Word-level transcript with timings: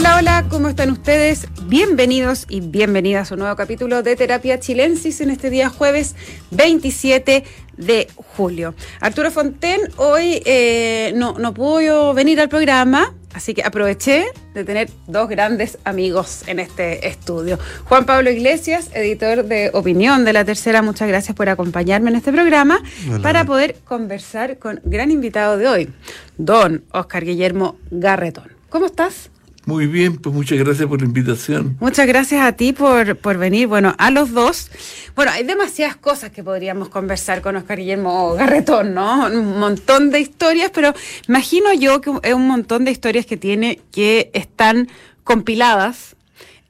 Hola, 0.00 0.16
hola, 0.16 0.46
¿cómo 0.48 0.70
están 0.70 0.90
ustedes? 0.90 1.46
Bienvenidos 1.66 2.46
y 2.48 2.62
bienvenidas 2.62 3.30
a 3.30 3.34
un 3.34 3.40
nuevo 3.40 3.54
capítulo 3.54 4.02
de 4.02 4.16
Terapia 4.16 4.58
Chilensis 4.58 5.20
en 5.20 5.28
este 5.28 5.50
día 5.50 5.68
jueves 5.68 6.16
27 6.52 7.44
de 7.76 8.08
julio. 8.16 8.74
Arturo 9.00 9.30
Fonten 9.30 9.78
hoy 9.98 10.40
eh, 10.46 11.12
no, 11.16 11.34
no 11.38 11.52
pudo 11.52 12.14
venir 12.14 12.40
al 12.40 12.48
programa, 12.48 13.12
así 13.34 13.52
que 13.52 13.62
aproveché 13.62 14.24
de 14.54 14.64
tener 14.64 14.88
dos 15.06 15.28
grandes 15.28 15.76
amigos 15.84 16.44
en 16.46 16.60
este 16.60 17.06
estudio. 17.06 17.58
Juan 17.84 18.06
Pablo 18.06 18.30
Iglesias, 18.30 18.88
editor 18.94 19.44
de 19.44 19.70
Opinión 19.74 20.24
de 20.24 20.32
La 20.32 20.46
Tercera, 20.46 20.80
muchas 20.80 21.08
gracias 21.08 21.36
por 21.36 21.50
acompañarme 21.50 22.08
en 22.08 22.16
este 22.16 22.32
programa 22.32 22.82
Hola. 23.06 23.18
para 23.20 23.44
poder 23.44 23.76
conversar 23.84 24.58
con 24.58 24.80
gran 24.82 25.10
invitado 25.10 25.58
de 25.58 25.68
hoy, 25.68 25.92
don 26.38 26.84
Oscar 26.90 27.22
Guillermo 27.22 27.76
Garretón. 27.90 28.50
¿Cómo 28.70 28.86
estás? 28.86 29.28
Muy 29.70 29.86
bien, 29.86 30.16
pues 30.16 30.34
muchas 30.34 30.58
gracias 30.58 30.88
por 30.88 31.00
la 31.00 31.06
invitación. 31.06 31.76
Muchas 31.78 32.04
gracias 32.08 32.42
a 32.42 32.52
ti 32.56 32.72
por, 32.72 33.16
por 33.16 33.38
venir. 33.38 33.68
Bueno, 33.68 33.94
a 33.98 34.10
los 34.10 34.32
dos. 34.32 34.68
Bueno, 35.14 35.30
hay 35.30 35.44
demasiadas 35.44 35.94
cosas 35.94 36.32
que 36.32 36.42
podríamos 36.42 36.88
conversar 36.88 37.40
con 37.40 37.54
Oscar 37.54 37.78
Guillermo 37.78 38.34
Garretón, 38.34 38.94
¿no? 38.94 39.26
Un 39.26 39.60
montón 39.60 40.10
de 40.10 40.18
historias, 40.18 40.72
pero 40.74 40.92
imagino 41.28 41.72
yo 41.72 42.00
que 42.00 42.10
es 42.24 42.34
un 42.34 42.48
montón 42.48 42.84
de 42.84 42.90
historias 42.90 43.26
que 43.26 43.36
tiene 43.36 43.78
que 43.92 44.32
están 44.34 44.88
compiladas 45.22 46.16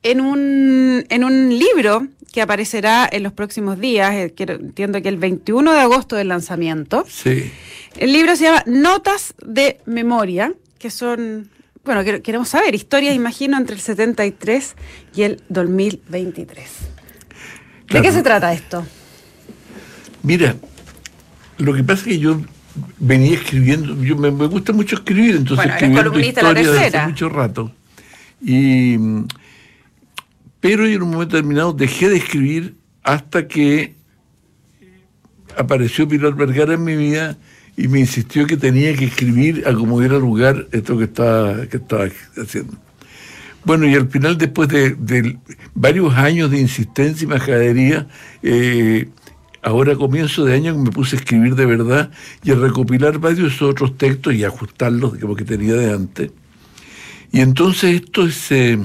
en 0.03 0.21
un, 0.21 1.07
en 1.09 1.25
un 1.25 1.59
libro 1.59 2.07
que 2.33 2.43
aparecerá 2.43 3.09
en 3.11 3.23
los 3.23 3.33
próximos 3.33 3.81
días, 3.81 4.13
eh, 4.15 4.35
que 4.37 4.43
entiendo 4.43 5.01
que 5.01 5.09
el 5.09 5.17
21 5.17 5.73
de 5.73 5.81
agosto 5.81 6.17
del 6.17 6.29
lanzamiento. 6.29 7.07
Sí. 7.09 7.51
El 7.97 8.13
libro 8.13 8.37
se 8.37 8.45
llama 8.45 8.63
Notas 8.67 9.33
de 9.43 9.81
Memoria, 9.87 10.53
que 10.79 10.91
son, 10.91 11.49
bueno, 11.85 12.05
que- 12.05 12.23
queremos 12.23 12.49
saber, 12.49 12.75
historias, 12.75 13.15
imagino, 13.15 13.57
entre 13.57 13.75
el 13.75 13.81
73 13.81 14.75
y 15.15 15.23
el 15.23 15.43
2023. 15.49 16.69
¿De 16.69 17.85
Claro. 17.87 18.05
qué 18.05 18.13
se 18.13 18.23
trata 18.23 18.53
esto? 18.53 18.87
Mira, 20.23 20.55
lo 21.59 21.73
que 21.75 21.83
pasa 21.83 22.03
es 22.03 22.09
que 22.09 22.19
yo 22.19 22.41
venía 22.99 23.35
escribiendo, 23.35 24.01
yo 24.03 24.17
me, 24.17 24.31
me 24.31 24.47
gusta 24.47 24.73
mucho 24.73 24.97
escribir, 24.97 25.31
entonces 25.37 25.57
Bueno, 25.57 25.73
escribiendo 25.73 26.11
columnista 26.11 26.41
de 26.41 26.47
La 26.55 26.61
desde 26.61 26.99
hace 26.99 27.07
mucho 27.09 27.29
rato. 27.29 27.73
Y, 28.43 28.97
pero 30.61 30.87
yo 30.87 30.95
en 30.97 31.03
un 31.03 31.11
momento 31.11 31.37
determinado 31.37 31.73
dejé 31.73 32.09
de 32.09 32.17
escribir 32.19 32.77
hasta 33.03 33.49
que 33.49 33.95
apareció 35.57 36.07
Pilar 36.07 36.35
Vergara 36.35 36.75
en 36.75 36.85
mi 36.85 36.97
vida 36.97 37.37
y 37.77 37.89
me 37.89 38.01
insistió 38.01 38.47
que 38.47 38.57
tenía 38.57 38.95
que 38.95 39.07
escribir 39.07 39.65
a 39.67 39.75
como 39.75 40.01
diera 40.01 40.19
lugar 40.19 40.67
esto 40.73 40.99
que 40.99 41.05
estaba, 41.05 41.67
que 41.67 41.77
estaba 41.79 42.09
haciendo. 42.37 42.75
Bueno, 43.65 43.87
y 43.87 43.95
al 43.95 44.09
final, 44.09 44.39
después 44.39 44.69
de, 44.69 44.95
de 44.95 45.39
varios 45.75 46.15
años 46.15 46.51
de 46.51 46.61
insistencia 46.61 47.25
y 47.25 47.29
majadería, 47.29 48.09
eh, 48.43 49.09
ahora 49.63 49.93
a 49.93 49.97
comienzo 49.97 50.45
de 50.45 50.55
año 50.55 50.77
me 50.79 50.91
puse 50.91 51.17
a 51.17 51.19
escribir 51.19 51.55
de 51.55 51.67
verdad 51.67 52.11
y 52.43 52.53
a 52.53 52.55
recopilar 52.55 53.19
varios 53.19 53.61
otros 53.61 53.99
textos 53.99 54.35
y 54.35 54.45
ajustarlos 54.45 55.19
como 55.19 55.37
que 55.37 55.45
tenía 55.45 55.75
de 55.75 55.93
antes. 55.93 56.31
Y 57.33 57.41
entonces 57.41 58.03
esto 58.03 58.27
es 58.27 58.51
eh, 58.51 58.79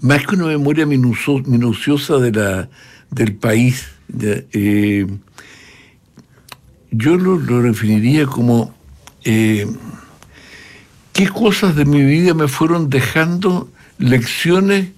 más 0.00 0.26
que 0.26 0.34
una 0.34 0.46
memoria 0.46 0.86
minuciosa 0.86 2.16
de 2.18 2.32
la, 2.32 2.68
del 3.10 3.36
país. 3.36 3.86
eh, 4.18 5.06
yo 6.96 7.16
lo, 7.16 7.38
lo 7.38 7.62
definiría 7.62 8.26
como 8.26 8.74
eh, 9.24 9.66
qué 11.12 11.28
cosas 11.28 11.76
de 11.76 11.84
mi 11.84 12.04
vida 12.04 12.34
me 12.34 12.48
fueron 12.48 12.88
dejando 12.88 13.70
lecciones 13.98 14.90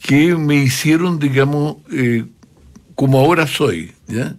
que 0.00 0.36
me 0.36 0.56
hicieron, 0.56 1.18
digamos, 1.18 1.76
eh, 1.92 2.24
como 2.94 3.18
ahora 3.18 3.46
soy. 3.46 3.92
¿ya? 4.08 4.36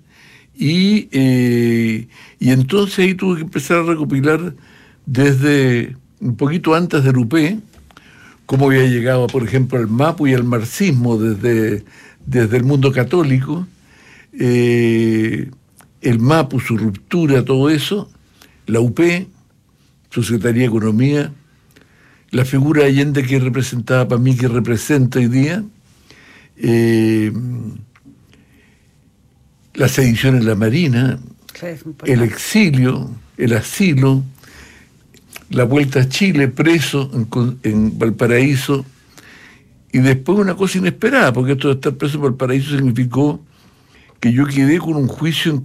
Y, 0.56 1.10
eh, 1.12 2.08
y 2.40 2.52
entonces 2.52 3.00
ahí 3.00 3.14
tuve 3.14 3.38
que 3.38 3.44
empezar 3.44 3.78
a 3.80 3.84
recopilar 3.84 4.56
desde 5.06 5.96
un 6.20 6.36
poquito 6.36 6.74
antes 6.74 7.04
del 7.04 7.18
UP, 7.18 7.36
cómo 8.46 8.68
había 8.68 8.86
llegado, 8.86 9.28
por 9.28 9.44
ejemplo, 9.44 9.78
al 9.78 9.88
MAPU 9.88 10.28
y 10.28 10.34
al 10.34 10.44
marxismo 10.44 11.18
desde, 11.18 11.84
desde 12.26 12.58
el 12.58 12.64
mundo 12.64 12.92
católico, 12.92 13.68
el 16.02 16.20
MAPU, 16.20 16.60
su 16.60 16.78
ruptura, 16.78 17.44
todo 17.44 17.70
eso, 17.70 18.10
la 18.66 18.80
UP, 18.80 19.00
su 20.10 20.24
Secretaría 20.24 20.62
de 20.62 20.68
Economía, 20.68 21.34
la 22.32 22.46
figura 22.46 22.84
de 22.84 22.90
Allende 22.90 23.24
que 23.24 23.40
representaba 23.40 24.08
para 24.08 24.22
mí, 24.22 24.36
que 24.36 24.48
representa 24.48 25.20
hoy 25.20 25.28
día, 25.28 25.64
eh, 26.58 27.32
la 29.74 29.88
sedición 29.88 30.36
en 30.36 30.46
la 30.46 30.56
Marina, 30.56 31.20
el 32.06 32.22
exilio, 32.22 33.10
el 33.38 33.54
asilo, 33.54 34.24
la 35.50 35.64
vuelta 35.64 36.02
a 36.02 36.10
Chile, 36.10 36.48
preso 36.48 37.10
en, 37.14 37.60
en 37.64 37.98
Valparaíso, 37.98 38.86
y 39.92 40.00
después 40.00 40.38
una 40.38 40.56
cosa 40.56 40.80
inesperada, 40.80 41.32
porque 41.32 41.54
esto 41.54 41.70
de 41.70 41.76
estar 41.76 41.96
preso 41.96 42.18
en 42.18 42.24
Valparaíso 42.24 42.72
significó 42.72 43.42
que 44.20 44.32
yo 44.34 44.46
quedé 44.46 44.80
con 44.80 44.96
un 44.96 45.08
juicio 45.08 45.62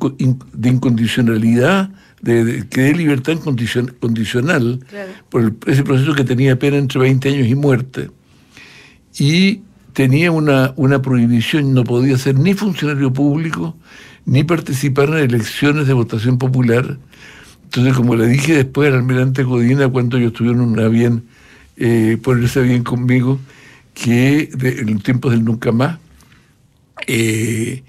de 0.52 0.68
incondicionalidad, 0.68 1.90
de, 2.20 2.44
de- 2.44 2.68
quedé 2.68 2.94
libertad 2.94 3.32
incondicion- 3.32 3.92
condicional 3.98 4.80
Claro. 4.88 5.10
por 5.30 5.42
el- 5.42 5.54
ese 5.66 5.82
proceso 5.82 6.14
que 6.14 6.24
tenía 6.24 6.58
pena 6.58 6.76
entre 6.76 7.00
20 7.00 7.28
años 7.30 7.48
y 7.48 7.54
muerte. 7.54 8.10
Y 9.18 9.60
tenía 9.92 10.30
una, 10.30 10.72
una 10.76 11.02
prohibición, 11.02 11.74
no 11.74 11.84
podía 11.84 12.16
ser 12.18 12.38
ni 12.38 12.54
funcionario 12.54 13.12
público, 13.12 13.76
ni 14.24 14.44
participar 14.44 15.08
en 15.08 15.16
elecciones 15.18 15.86
de 15.86 15.92
votación 15.94 16.38
popular. 16.38 16.98
Entonces, 17.64 17.94
como 17.94 18.14
le 18.16 18.26
dije 18.26 18.54
después 18.54 18.88
al 18.88 18.98
almirante 18.98 19.42
Godina, 19.42 19.88
cuando 19.88 20.18
ellos 20.18 20.32
tuvieron 20.34 20.60
una 20.60 20.88
bien, 20.88 21.24
eh, 21.76 22.18
ponerse 22.22 22.60
bien 22.62 22.84
conmigo, 22.84 23.40
que 23.94 24.48
de- 24.54 24.80
en 24.80 24.92
los 24.94 25.02
tiempos 25.02 25.32
del 25.32 25.44
nunca 25.44 25.72
más, 25.72 25.98
eh, 27.06 27.82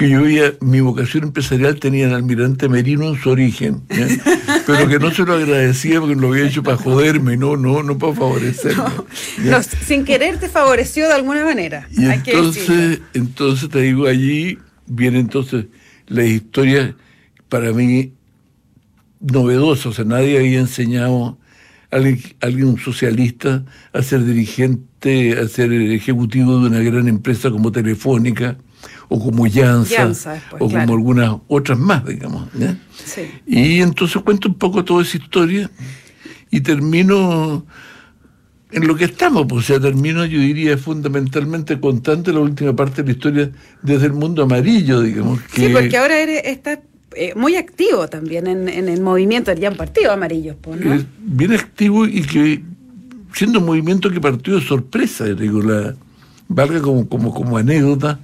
que 0.00 0.08
yo 0.08 0.22
veía, 0.22 0.54
mi 0.62 0.80
vocación 0.80 1.24
empresarial 1.24 1.78
tenía 1.78 2.06
al 2.06 2.14
almirante 2.14 2.70
Merino 2.70 3.06
en 3.06 3.20
su 3.20 3.28
origen, 3.28 3.82
pero 4.66 4.88
que 4.88 4.98
no 4.98 5.10
se 5.10 5.26
lo 5.26 5.34
agradecía 5.34 6.00
porque 6.00 6.14
lo 6.14 6.28
había 6.28 6.46
hecho 6.46 6.62
para 6.62 6.78
joderme, 6.78 7.36
no, 7.36 7.58
no, 7.58 7.82
no 7.82 7.98
para 7.98 8.14
favorecerme. 8.14 8.82
No, 9.44 9.62
sin 9.62 10.06
querer 10.06 10.38
te 10.38 10.48
favoreció 10.48 11.06
de 11.06 11.12
alguna 11.12 11.44
manera. 11.44 11.86
Y 11.90 12.06
hay 12.06 12.20
que 12.20 12.34
decirlo. 12.34 12.48
entonces, 12.48 13.00
entonces 13.12 13.68
te 13.68 13.82
digo, 13.82 14.06
allí 14.06 14.58
viene 14.86 15.20
entonces 15.20 15.66
la 16.06 16.24
historia 16.24 16.96
para 17.50 17.70
mí 17.74 18.14
novedosa, 19.20 19.90
o 19.90 19.92
sea, 19.92 20.06
nadie 20.06 20.38
había 20.38 20.60
enseñado 20.60 21.38
a 21.90 21.96
alguien, 21.96 22.22
alguien 22.40 22.68
un 22.68 22.78
socialista 22.78 23.66
a 23.92 24.02
ser 24.02 24.24
dirigente, 24.24 25.38
a 25.38 25.46
ser 25.46 25.70
ejecutivo 25.74 26.58
de 26.58 26.68
una 26.68 26.78
gran 26.78 27.06
empresa 27.06 27.50
como 27.50 27.70
Telefónica 27.70 28.56
o 29.10 29.18
como 29.18 29.44
Janssa 29.50 30.06
después, 30.06 30.62
o 30.62 30.68
claro. 30.68 30.86
como 30.86 30.94
algunas 30.94 31.36
otras 31.48 31.78
más, 31.78 32.06
digamos. 32.06 32.48
¿ya? 32.54 32.78
Sí. 33.04 33.22
Y 33.44 33.80
entonces 33.80 34.22
cuento 34.22 34.48
un 34.48 34.54
poco 34.54 34.84
toda 34.84 35.02
esa 35.02 35.16
historia 35.16 35.70
y 36.50 36.60
termino 36.60 37.66
en 38.70 38.86
lo 38.86 38.94
que 38.94 39.06
estamos, 39.06 39.46
pues, 39.48 39.64
o 39.64 39.66
sea, 39.66 39.80
termino, 39.80 40.24
yo 40.24 40.38
diría, 40.38 40.78
fundamentalmente 40.78 41.80
contando 41.80 42.32
la 42.32 42.38
última 42.38 42.74
parte 42.74 43.02
de 43.02 43.08
la 43.08 43.12
historia 43.12 43.50
desde 43.82 44.06
el 44.06 44.12
mundo 44.12 44.44
amarillo, 44.44 45.00
digamos. 45.00 45.40
Que, 45.42 45.66
Sí, 45.66 45.72
porque 45.72 45.96
ahora 45.96 46.20
eres, 46.20 46.42
estás 46.44 46.78
eh, 47.16 47.32
muy 47.34 47.56
activo 47.56 48.06
también 48.08 48.46
en, 48.46 48.68
en 48.68 48.88
el 48.88 49.00
movimiento, 49.00 49.52
ya 49.54 49.70
un 49.70 49.76
partido 49.76 50.12
amarillo, 50.12 50.56
pues, 50.60 50.80
¿no? 50.80 51.04
bien 51.18 51.52
activo 51.52 52.06
y 52.06 52.22
que 52.22 52.62
siendo 53.34 53.58
un 53.58 53.66
movimiento 53.66 54.08
que 54.08 54.20
partió 54.20 54.54
de 54.54 54.64
sorpresa, 54.64 55.24
digo, 55.24 55.62
la, 55.62 55.96
valga 56.46 56.80
como, 56.80 57.08
como, 57.08 57.34
como 57.34 57.56
anécdota. 57.56 58.20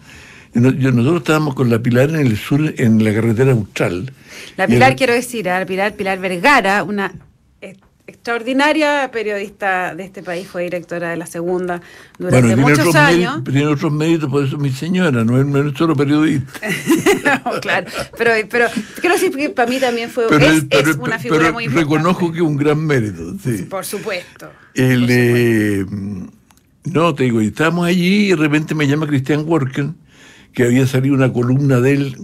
No- 0.61 0.93
nosotros 0.93 1.19
estábamos 1.23 1.55
con 1.55 1.71
la 1.71 1.79
Pilar 1.81 2.11
en 2.11 2.17
el 2.17 2.37
sur, 2.37 2.75
en 2.79 3.03
la 3.05 3.13
carretera 3.15 3.53
austral. 3.53 4.13
La 4.57 4.67
Pilar, 4.67 4.97
quiero 4.97 5.13
decir, 5.15 5.49
a 5.49 5.61
la 5.61 5.67
Pilar, 5.67 5.95
Pilar 5.95 6.19
Vergara, 6.19 6.83
una 6.83 7.13
eh, 7.61 7.77
extraordinaria 8.07 9.11
periodista 9.13 9.95
de 9.95 10.05
este 10.05 10.23
país, 10.23 10.47
fue 10.47 10.65
directora 10.65 11.11
de 11.11 11.17
la 11.17 11.27
segunda 11.27 11.81
durante 12.19 12.41
Bueno, 12.41 12.47
tiene 12.49 12.63
muchos 12.63 12.79
otros, 12.81 12.95
años. 12.97 13.45
tiene 13.45 13.67
otros 13.67 13.93
méritos, 13.93 14.31
por 14.31 14.45
eso 14.45 14.57
es 14.57 14.63
mi 14.63 14.71
señora, 14.71 15.25
no 15.25 15.41
es, 15.41 15.47
no 15.47 15.69
es 15.69 15.77
solo 15.77 15.95
periodista. 15.97 16.61
claro, 17.61 17.87
pero, 18.17 18.31
pero 18.51 18.67
decir 19.15 19.31
que 19.37 19.51
para 19.51 19.69
mí 19.71 19.79
también 19.81 20.11
fue, 20.11 20.25
Pero, 20.29 20.47
es, 20.47 20.65
pero- 20.71 20.91
es 20.91 20.97
una 20.97 21.19
figura 21.19 21.41
pero 21.41 21.53
muy 21.55 21.65
importante. 21.65 21.95
reconozco 21.95 22.31
que 22.33 22.39
es 22.39 22.45
un 22.45 22.57
gran 22.57 22.85
mérito. 22.87 23.35
Sí. 23.43 23.63
Por 23.65 23.85
supuesto. 23.85 24.51
El, 24.75 25.01
por 25.01 25.09
supuesto. 25.09 26.33
eh, 26.35 26.37
no, 26.85 27.15
te 27.15 27.25
digo, 27.25 27.41
estábamos 27.41 27.87
allí 27.87 28.27
y 28.27 28.29
de 28.31 28.37
repente 28.37 28.75
me 28.75 28.87
llama 28.87 29.07
Cristian 29.09 29.45
Worken, 29.47 29.97
que 30.57 30.65
había 30.65 30.87
salido 30.87 31.15
una 31.15 31.31
columna 31.35 31.81
de 31.81 31.93
él 31.93 32.17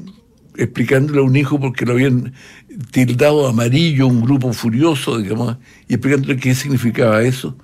explicándole 0.57 1.21
a 1.21 1.23
un 1.23 1.37
hijo 1.37 1.61
porque 1.61 1.85
lo 1.85 1.93
habían 1.93 2.33
tildado 2.91 3.47
amarillo, 3.47 4.07
un 4.07 4.23
grupo 4.23 4.55
furioso, 4.55 5.19
digamos, 5.19 5.59
y 5.87 5.95
explicándole 5.95 6.39
qué 6.39 6.55
significaba 6.55 7.23
eso. 7.23 7.59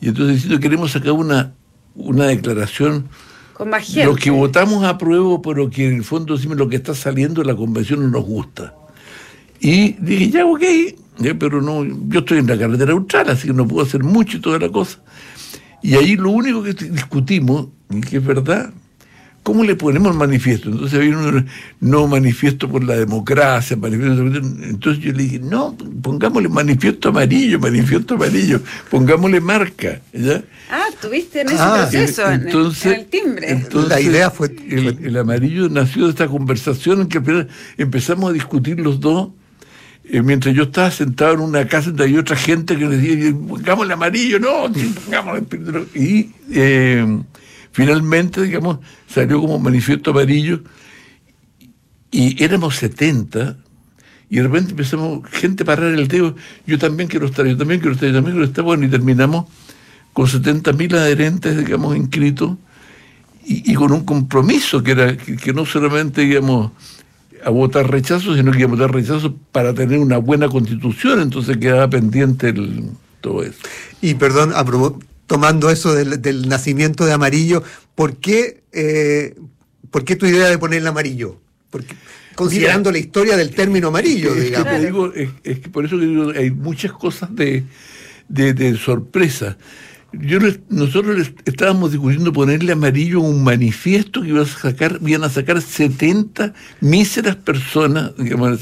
Y 0.00 0.08
entonces 0.08 0.34
diciendo 0.34 0.58
queremos 0.58 0.90
sacar 0.90 1.12
una, 1.12 1.54
una 1.94 2.26
declaración 2.26 3.08
Con 3.54 3.70
más 3.70 3.86
gente. 3.86 4.04
lo 4.04 4.16
que 4.16 4.32
votamos 4.32 4.82
a 4.82 4.98
prueba, 4.98 5.40
pero 5.42 5.70
que 5.70 5.86
en 5.86 5.98
el 5.98 6.04
fondo 6.04 6.34
decimos 6.34 6.56
lo 6.56 6.68
que 6.68 6.74
está 6.74 6.92
saliendo 6.92 7.42
de 7.42 7.46
la 7.46 7.54
convención 7.54 8.00
no 8.00 8.08
nos 8.08 8.24
gusta. 8.24 8.74
Y 9.60 9.92
dije, 9.92 10.30
ya, 10.30 10.44
ok, 10.44 10.62
ya, 11.18 11.38
pero 11.38 11.62
no, 11.62 11.84
yo 12.08 12.18
estoy 12.18 12.38
en 12.38 12.48
la 12.48 12.58
carretera 12.58 12.94
austral, 12.94 13.30
así 13.30 13.46
que 13.46 13.54
no 13.54 13.68
puedo 13.68 13.86
hacer 13.86 14.02
mucho 14.02 14.38
y 14.38 14.40
toda 14.40 14.58
la 14.58 14.70
cosa. 14.70 14.98
Y 15.82 15.94
ahí 15.94 16.16
lo 16.16 16.30
único 16.30 16.64
que 16.64 16.72
discutimos, 16.72 17.68
y 17.90 18.00
que 18.00 18.16
es 18.16 18.24
verdad, 18.24 18.72
¿cómo 19.42 19.64
le 19.64 19.74
ponemos 19.74 20.14
manifiesto? 20.14 20.68
Entonces 20.70 20.98
había 20.98 21.16
un 21.16 21.46
no 21.80 22.06
manifiesto 22.06 22.68
por 22.68 22.84
la 22.84 22.94
democracia, 22.96 23.76
manifiesto, 23.76 24.22
entonces 24.64 25.02
yo 25.02 25.12
le 25.12 25.22
dije, 25.22 25.38
no, 25.40 25.76
pongámosle 26.02 26.48
manifiesto 26.48 27.08
amarillo, 27.08 27.58
manifiesto 27.58 28.14
amarillo, 28.14 28.60
pongámosle 28.90 29.40
marca, 29.40 30.00
¿ya? 30.12 30.42
Ah, 30.70 30.84
estuviste 30.90 31.40
en 31.40 31.48
ese 31.48 31.56
Ah, 31.58 31.74
proceso, 31.90 32.26
en 32.30 32.40
el- 32.42 32.46
entonces, 32.46 32.86
en 32.86 33.00
el 33.00 33.06
timbre. 33.06 33.50
entonces, 33.50 33.88
La 33.90 34.00
idea 34.00 34.30
fue- 34.30 34.54
El, 34.68 34.98
el 35.04 35.16
amarillo 35.16 35.68
nació 35.68 36.04
de 36.04 36.10
esta 36.10 36.28
conversación 36.28 37.00
en 37.00 37.08
que 37.08 37.18
al 37.18 37.24
final 37.24 37.48
empezamos 37.78 38.30
a 38.30 38.32
discutir 38.32 38.78
los 38.80 39.00
dos. 39.00 39.30
eh, 40.12 40.22
mientras 40.22 40.52
yo 40.56 40.64
estaba 40.64 40.90
sentado 40.90 41.34
en 41.34 41.40
una 41.40 41.68
casa 41.68 41.90
donde 41.90 42.02
había 42.04 42.18
otra 42.18 42.34
gente 42.34 42.76
que 42.76 42.88
decía, 42.88 43.32
pongámosle 43.48 43.92
amarillo, 43.94 44.40
no, 44.40 44.64
pongámosle 45.04 45.40
espíritu 45.42 45.70
rojo". 45.72 45.86
Y 45.94 46.30
eh, 46.52 47.06
finalmente, 47.72 48.42
digamos, 48.42 48.78
salió 49.06 49.40
como 49.40 49.58
manifiesto 49.58 50.10
amarillo 50.10 50.62
y 52.10 52.42
éramos 52.42 52.76
70 52.76 53.56
y 54.28 54.36
de 54.36 54.42
repente 54.44 54.70
empezamos 54.70 55.28
gente 55.30 55.64
a 55.64 55.66
parar 55.66 55.92
el 55.92 56.06
dedo, 56.06 56.36
yo 56.66 56.78
también 56.78 57.08
quiero 57.08 57.26
estar, 57.26 57.44
yo 57.46 57.56
también 57.56 57.80
quiero 57.80 57.94
estar, 57.94 58.08
yo 58.08 58.14
también 58.14 58.36
quiero 58.36 58.46
estar, 58.46 58.64
bueno, 58.64 58.86
y 58.86 58.88
terminamos 58.88 59.46
con 60.12 60.26
70.000 60.26 60.94
adherentes, 60.94 61.56
digamos, 61.56 61.96
inscritos 61.96 62.56
y, 63.44 63.72
y 63.72 63.74
con 63.74 63.92
un 63.92 64.04
compromiso 64.04 64.82
que 64.82 64.92
era 64.92 65.16
que, 65.16 65.52
no 65.52 65.66
solamente 65.66 66.22
íbamos 66.22 66.70
a 67.44 67.50
votar 67.50 67.90
rechazo, 67.90 68.36
sino 68.36 68.52
que 68.52 68.64
a 68.64 68.68
votar 68.68 68.92
rechazo 68.92 69.34
para 69.50 69.74
tener 69.74 69.98
una 69.98 70.18
buena 70.18 70.48
constitución, 70.48 71.20
entonces 71.20 71.56
quedaba 71.56 71.88
pendiente 71.90 72.54
todo 73.20 73.42
eso. 73.42 73.58
Y 74.00 74.14
perdón, 74.14 74.52
a 74.54 74.64
tomando 75.30 75.70
eso 75.70 75.94
del, 75.94 76.20
del 76.20 76.48
nacimiento 76.48 77.06
de 77.06 77.12
amarillo, 77.12 77.62
¿por 77.94 78.16
qué, 78.16 78.64
eh, 78.72 79.36
¿por 79.92 80.04
qué 80.04 80.16
tu 80.16 80.26
idea 80.26 80.48
de 80.48 80.58
ponerle 80.58 80.88
amarillo? 80.88 81.38
Porque, 81.70 81.94
considerando 82.34 82.90
la 82.90 82.98
historia 82.98 83.36
del 83.36 83.50
término 83.54 83.86
amarillo, 83.88 84.30
Es 84.30 84.38
que 84.38 84.44
digamos. 84.46 84.72
te 84.72 84.84
digo, 84.86 85.12
es, 85.14 85.28
es 85.44 85.60
que 85.60 85.68
por 85.68 85.84
eso 85.84 85.96
que 86.00 86.06
digo, 86.06 86.30
hay 86.36 86.50
muchas 86.50 86.90
cosas 86.90 87.32
de, 87.32 87.62
de, 88.28 88.54
de 88.54 88.76
sorpresa. 88.76 89.56
Yo 90.12 90.40
les- 90.40 90.58
nosotros 90.68 91.16
les 91.16 91.32
estábamos 91.44 91.92
discutiendo 91.92 92.32
ponerle 92.32 92.72
amarillo 92.72 93.18
a 93.18 93.28
un 93.28 93.44
manifiesto 93.44 94.22
que 94.22 94.30
iba 94.30 94.42
a 94.42 94.46
sacar, 94.46 94.98
iban 95.06 95.22
a 95.22 95.30
sacar 95.30 95.62
70 95.62 96.54
míseras 96.80 97.36
personas, 97.36 98.16
digamos. 98.18 98.58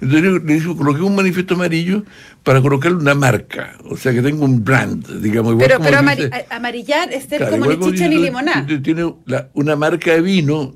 Entonces 0.00 0.42
le 0.44 0.54
dije, 0.54 0.74
coloqué 0.76 1.02
un 1.02 1.14
manifiesto 1.14 1.54
amarillo 1.54 2.04
para 2.42 2.62
colocarle 2.62 2.96
una 2.96 3.14
marca, 3.14 3.76
o 3.84 3.96
sea 3.98 4.12
que 4.12 4.22
tenga 4.22 4.44
un 4.44 4.64
brand, 4.64 5.06
digamos. 5.20 5.52
igual 5.52 5.66
Pero, 5.68 5.78
como 5.78 5.90
pero 5.90 6.00
dice- 6.16 6.46
amarillar 6.50 7.12
es 7.12 7.24
ser 7.24 7.38
Claro, 7.38 7.58
como 7.58 7.70
ni 7.70 7.92
chicha 7.92 8.08
ni 8.08 8.16
limonada. 8.16 8.66
Tiene 8.82 9.12
la- 9.26 9.48
una 9.54 9.76
marca 9.76 10.12
de 10.14 10.22
vino. 10.22 10.72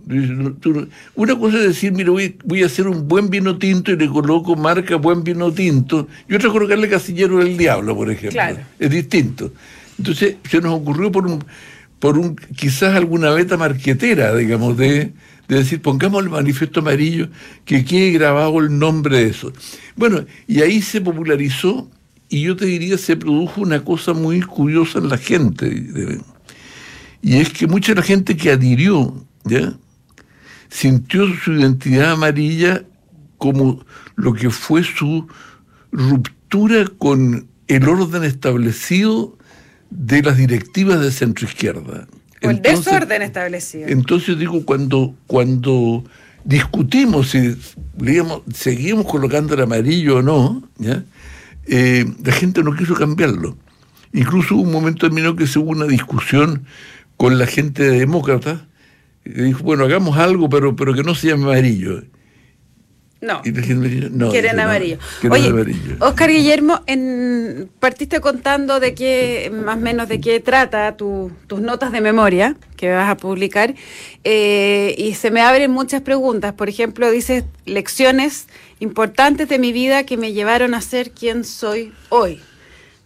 una 1.14 1.38
cosa 1.38 1.56
es 1.58 1.64
decir, 1.64 1.92
mira, 1.92 2.10
voy, 2.10 2.36
voy 2.44 2.62
a 2.62 2.66
hacer 2.66 2.86
un 2.86 3.08
buen 3.08 3.30
vino 3.30 3.56
tinto 3.58 3.92
y 3.92 3.96
le 3.96 4.08
coloco 4.08 4.56
marca 4.56 4.96
buen 4.96 5.24
vino 5.24 5.50
tinto. 5.52 6.06
Y 6.28 6.34
otra 6.34 6.48
es 6.48 6.52
colocarle 6.52 6.88
casillero 6.88 7.38
del 7.38 7.56
diablo, 7.56 7.94
por 7.96 8.10
ejemplo. 8.10 8.30
Claro. 8.32 8.58
Es 8.78 8.90
distinto. 8.90 9.52
Entonces 9.98 10.36
se 10.50 10.60
nos 10.60 10.74
ocurrió 10.74 11.10
por 11.12 11.26
un, 11.26 11.42
por 11.98 12.18
un 12.18 12.36
quizás 12.36 12.94
alguna 12.94 13.30
beta 13.30 13.56
marquetera, 13.56 14.34
digamos, 14.34 14.76
de, 14.76 15.12
de 15.48 15.56
decir, 15.56 15.80
pongamos 15.80 16.22
el 16.22 16.30
manifiesto 16.30 16.80
amarillo, 16.80 17.28
que 17.64 17.84
quede 17.84 18.12
grabado 18.12 18.58
el 18.60 18.78
nombre 18.78 19.18
de 19.18 19.30
eso. 19.30 19.52
Bueno, 19.96 20.24
y 20.46 20.60
ahí 20.60 20.82
se 20.82 21.00
popularizó 21.00 21.90
y 22.28 22.42
yo 22.42 22.56
te 22.56 22.66
diría 22.66 22.98
se 22.98 23.16
produjo 23.16 23.60
una 23.60 23.84
cosa 23.84 24.12
muy 24.12 24.40
curiosa 24.40 24.98
en 24.98 25.08
la 25.08 25.18
gente. 25.18 25.86
y 27.22 27.36
es 27.36 27.50
que 27.50 27.66
mucha 27.66 27.92
de 27.92 28.00
la 28.00 28.06
gente 28.06 28.36
que 28.36 28.50
adhirió, 28.50 29.24
¿ya? 29.44 29.74
sintió 30.68 31.26
su 31.36 31.52
identidad 31.52 32.12
amarilla 32.12 32.84
como 33.38 33.84
lo 34.16 34.32
que 34.34 34.50
fue 34.50 34.82
su 34.82 35.28
ruptura 35.92 36.86
con 36.98 37.46
el 37.68 37.88
orden 37.88 38.24
establecido 38.24 39.38
de 39.90 40.22
las 40.22 40.36
directivas 40.36 41.00
de 41.00 41.10
centro 41.10 41.46
izquierda. 41.46 42.06
O 42.42 42.50
el 42.50 42.60
desorden 42.60 43.22
establecido. 43.22 43.88
Entonces 43.88 44.38
digo, 44.38 44.64
cuando, 44.64 45.14
cuando 45.26 46.04
discutimos 46.44 47.30
si 47.30 47.56
digamos, 47.96 48.42
seguimos 48.52 49.06
colocando 49.06 49.54
el 49.54 49.62
amarillo 49.62 50.18
o 50.18 50.22
no, 50.22 50.68
¿ya? 50.78 51.04
Eh, 51.66 52.04
la 52.22 52.32
gente 52.32 52.62
no 52.62 52.76
quiso 52.76 52.94
cambiarlo. 52.94 53.56
Incluso 54.12 54.54
hubo 54.54 54.62
un 54.62 54.72
momento 54.72 55.06
terminó 55.06 55.34
que 55.34 55.46
se 55.46 55.58
hubo 55.58 55.70
una 55.70 55.86
discusión 55.86 56.66
con 57.16 57.38
la 57.38 57.46
gente 57.46 57.82
de 57.82 57.98
demócrata, 58.00 58.66
y 59.24 59.30
dijo, 59.30 59.62
bueno, 59.62 59.84
hagamos 59.84 60.18
algo, 60.18 60.48
pero, 60.50 60.76
pero 60.76 60.92
que 60.92 61.02
no 61.02 61.14
se 61.14 61.28
llame 61.28 61.44
amarillo. 61.44 62.02
No. 63.24 63.40
Y 63.44 63.50
no, 63.52 64.30
Quieren 64.30 64.56
no, 64.56 64.62
amarillo. 64.62 64.98
quieren 65.20 65.40
Oye, 65.40 65.48
amarillo. 65.50 65.96
Oscar 66.00 66.28
Guillermo, 66.30 66.82
en, 66.86 67.70
partiste 67.80 68.20
contando 68.20 68.80
de 68.80 68.94
qué, 68.94 69.50
más 69.52 69.76
o 69.78 69.80
menos 69.80 70.08
de 70.08 70.20
qué 70.20 70.40
trata 70.40 70.96
tu- 70.96 71.32
tus 71.46 71.60
notas 71.60 71.90
de 71.92 72.00
memoria 72.02 72.54
que 72.76 72.92
vas 72.92 73.08
a 73.08 73.16
publicar, 73.16 73.74
eh, 74.24 74.94
y 74.98 75.14
se 75.14 75.30
me 75.30 75.40
abren 75.40 75.70
muchas 75.70 76.02
preguntas. 76.02 76.52
Por 76.52 76.68
ejemplo, 76.68 77.10
dices 77.10 77.44
lecciones 77.64 78.46
importantes 78.80 79.48
de 79.48 79.58
mi 79.58 79.72
vida 79.72 80.04
que 80.04 80.16
me 80.18 80.32
llevaron 80.32 80.74
a 80.74 80.80
ser 80.82 81.10
quien 81.12 81.44
soy 81.44 81.92
hoy. 82.10 82.40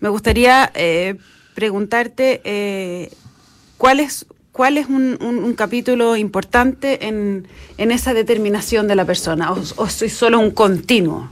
Me 0.00 0.08
gustaría 0.08 0.70
eh, 0.74 1.14
preguntarte 1.54 2.40
eh, 2.44 3.10
cuál 3.76 4.00
es 4.00 4.26
cuál 4.58 4.76
es 4.76 4.88
un, 4.88 5.16
un- 5.20 5.38
un 5.48 5.54
capítulo 5.54 6.16
importante 6.16 7.06
en, 7.06 7.46
en 7.78 7.92
esa 7.92 8.12
determinación 8.12 8.88
de 8.88 8.96
la 8.96 9.04
persona, 9.04 9.52
o, 9.52 9.62
o 9.76 9.88
soy 9.88 10.08
solo 10.08 10.40
un 10.40 10.50
continuo. 10.50 11.28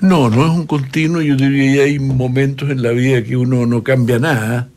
No, 0.00 0.28
no 0.28 0.44
es 0.44 0.50
un 0.50 0.66
continuo, 0.66 1.22
yo 1.22 1.36
diría 1.36 1.74
que 1.74 1.82
hay 1.82 1.98
momentos 2.00 2.68
en 2.68 2.82
la 2.82 2.90
vida 2.90 3.22
que 3.22 3.36
uno 3.36 3.64
no 3.64 3.84
cambia 3.84 4.18
nada 4.18 4.68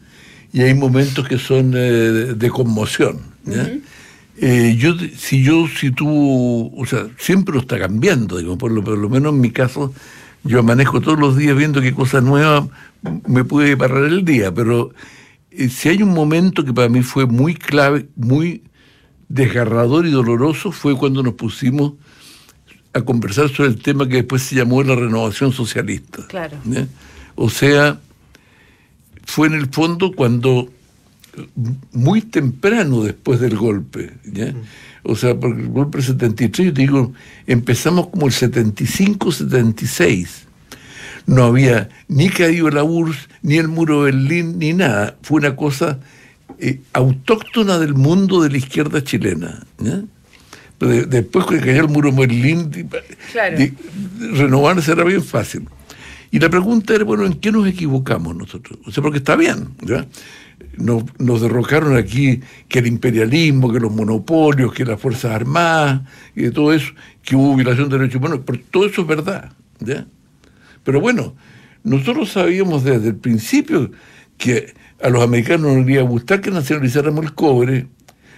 y 0.54 0.62
hay 0.62 0.76
momentos 0.76 1.28
que 1.28 1.40
son 1.40 1.74
eh, 1.76 2.36
de, 2.44 2.50
conmoción. 2.52 3.18
¿ya? 3.46 3.68
Eh, 4.38 4.76
yo, 4.78 4.94
si 5.18 5.42
yo, 5.44 5.66
si 5.68 5.90
tú, 5.90 6.08
o 6.78 6.86
sea, 6.86 7.08
siempre 7.18 7.56
lo 7.56 7.62
está 7.62 7.80
cambiando, 7.80 8.38
digo, 8.38 8.60
por 8.60 8.72
lo, 8.72 8.84
por 8.84 8.96
lo 8.98 9.10
menos 9.10 9.34
en 9.34 9.42
mi 9.42 9.50
caso, 9.50 9.92
yo 10.44 10.62
manejo 10.62 11.02
todos 11.02 11.20
los 11.20 11.36
días 11.36 11.58
viendo 11.58 11.82
qué 11.82 11.94
cosa 11.96 12.22
nueva 12.22 12.68
me 13.28 13.44
puede 13.44 13.76
parar 13.76 14.04
el 14.04 14.24
día, 14.24 14.54
pero 14.54 14.92
si 15.68 15.90
hay 15.90 16.02
un 16.02 16.14
momento 16.14 16.64
que 16.64 16.74
para 16.74 16.88
mí 16.88 17.02
fue 17.02 17.26
muy 17.26 17.56
clave, 17.56 18.08
muy 18.16 18.64
desgarrador 19.28 20.06
y 20.06 20.12
doloroso, 20.12 20.72
fue 20.72 20.96
cuando 20.96 21.22
nos 21.22 21.34
pusimos 21.34 21.94
a 22.94 23.02
conversar 23.02 23.50
sobre 23.50 23.70
el 23.70 23.82
tema 23.82 24.08
que 24.08 24.16
después 24.16 24.44
se 24.44 24.56
llamó 24.56 24.82
la 24.84 24.96
renovación 24.96 25.52
socialista. 25.52 26.26
Claro. 26.28 26.58
¿ya? 26.66 26.88
O 27.36 27.50
sea, 27.50 28.00
fue 29.26 29.48
en 29.48 29.56
el 29.56 29.68
fondo 29.68 30.12
cuando 30.14 30.70
muy 31.92 32.22
temprano 32.22 33.04
después 33.04 33.40
del 33.40 33.56
golpe, 33.56 34.14
¿ya? 34.26 34.54
O 35.04 35.16
sea, 35.16 35.40
porque 35.40 35.62
el 35.62 35.70
golpe 35.70 36.00
del 36.00 36.08
73, 36.08 36.68
yo 36.68 36.74
te 36.74 36.82
digo, 36.82 37.14
empezamos 37.48 38.08
como 38.08 38.28
el 38.28 38.34
75, 38.34 39.32
76. 39.32 40.48
No 41.26 41.44
había 41.46 41.90
ni 42.08 42.30
caído 42.30 42.70
la 42.70 42.84
URSS, 42.84 43.30
ni 43.44 43.58
el 43.58 43.68
muro 43.68 44.04
de 44.04 44.12
Berlín, 44.12 44.60
ni 44.60 44.74
nada. 44.74 45.16
Fue 45.22 45.40
una 45.40 45.56
cosa 45.56 46.00
eh, 46.60 46.82
autóctona 46.94 47.78
del 47.80 47.94
mundo 47.94 48.42
de 48.42 48.50
la 48.50 48.58
izquierda 48.58 49.04
chilena. 49.04 49.64
después 50.80 51.46
que 51.46 51.60
cayó 51.60 51.82
el 51.82 51.90
muro 51.90 52.12
de 52.12 52.18
Berlín, 52.18 52.72
Claro. 53.32 53.58
renovarse 54.34 54.92
era 54.92 55.04
bien 55.04 55.24
fácil. 55.24 55.68
Y 56.32 56.40
la 56.40 56.50
pregunta 56.50 56.94
era, 56.94 57.04
bueno, 57.04 57.26
¿en 57.26 57.34
qué 57.34 57.52
nos 57.52 57.68
equivocamos 57.68 58.36
nosotros? 58.36 58.78
O 58.86 58.92
sea, 58.92 59.02
porque 59.02 59.18
está 59.18 59.36
bien, 59.36 59.70
¿ya? 59.82 60.06
Nos, 60.78 61.04
nos 61.18 61.42
derrocaron 61.42 61.98
aquí 61.98 62.42
que 62.68 62.80
el 62.80 62.88
imperialismo, 62.88 63.72
que 63.74 63.80
los 63.80 63.92
monopolios, 63.92 64.74
que 64.74 64.86
las 64.86 65.00
Fuerzas 65.02 65.32
Armadas, 65.32 66.02
y 66.36 66.44
de 66.44 66.52
todo 66.52 66.72
eso, 66.72 66.94
que 67.24 67.36
hubo 67.36 67.56
violación 67.56 67.90
de 67.90 67.98
derechos 67.98 68.18
humanos, 68.20 68.42
pero 68.46 68.60
todo 68.70 68.86
eso 68.86 69.02
es 69.02 69.08
verdad, 69.08 69.52
¿ya? 69.80 70.06
Pero 70.84 71.00
bueno, 71.00 71.36
nosotros 71.84 72.32
sabíamos 72.32 72.84
desde 72.84 73.10
el 73.10 73.16
principio 73.16 73.92
que 74.38 74.74
a 75.02 75.10
los 75.10 75.24
americanos 75.24 75.74
no 75.74 75.80
les 75.80 75.90
iba 75.90 76.02
a 76.02 76.06
gustar 76.06 76.42
que 76.42 76.52
nacionalizáramos 76.52 77.26
el 77.26 77.34
cobre, 77.34 77.88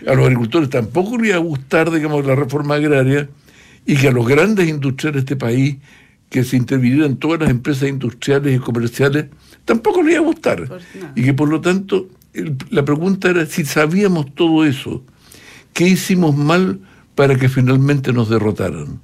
a 0.08 0.14
los 0.14 0.26
agricultores 0.26 0.70
tampoco 0.70 1.18
les 1.18 1.30
iba 1.30 1.38
a 1.38 1.40
gustar, 1.40 1.92
digamos, 1.92 2.26
la 2.26 2.36
reforma 2.36 2.76
agraria, 2.76 3.30
y 3.86 3.96
que 3.96 4.08
a 4.10 4.12
los 4.12 4.28
grandes 4.28 4.68
industriales 4.68 5.26
de 5.26 5.34
este 5.34 5.36
país 5.36 5.78
que 6.30 6.44
se 6.44 6.56
intervinieran 6.56 7.18
todas 7.18 7.42
las 7.42 7.50
empresas 7.50 7.90
industriales 7.90 8.56
y 8.56 8.60
comerciales, 8.60 9.26
tampoco 9.66 10.02
le 10.02 10.14
iba 10.14 10.22
a 10.22 10.26
gustar. 10.26 10.82
Y 11.16 11.24
que 11.24 11.34
por 11.34 11.50
lo 11.50 11.60
tanto, 11.60 12.08
la 12.70 12.86
pregunta 12.86 13.30
era 13.30 13.46
si 13.46 13.66
sabíamos 13.66 14.34
todo 14.34 14.66
eso, 14.66 15.04
¿qué 15.74 15.88
hicimos 15.88 16.36
mal 16.36 16.80
para 17.16 17.36
que 17.36 17.50
finalmente 17.50 18.14
nos 18.14 18.30
derrotaran? 18.30 19.02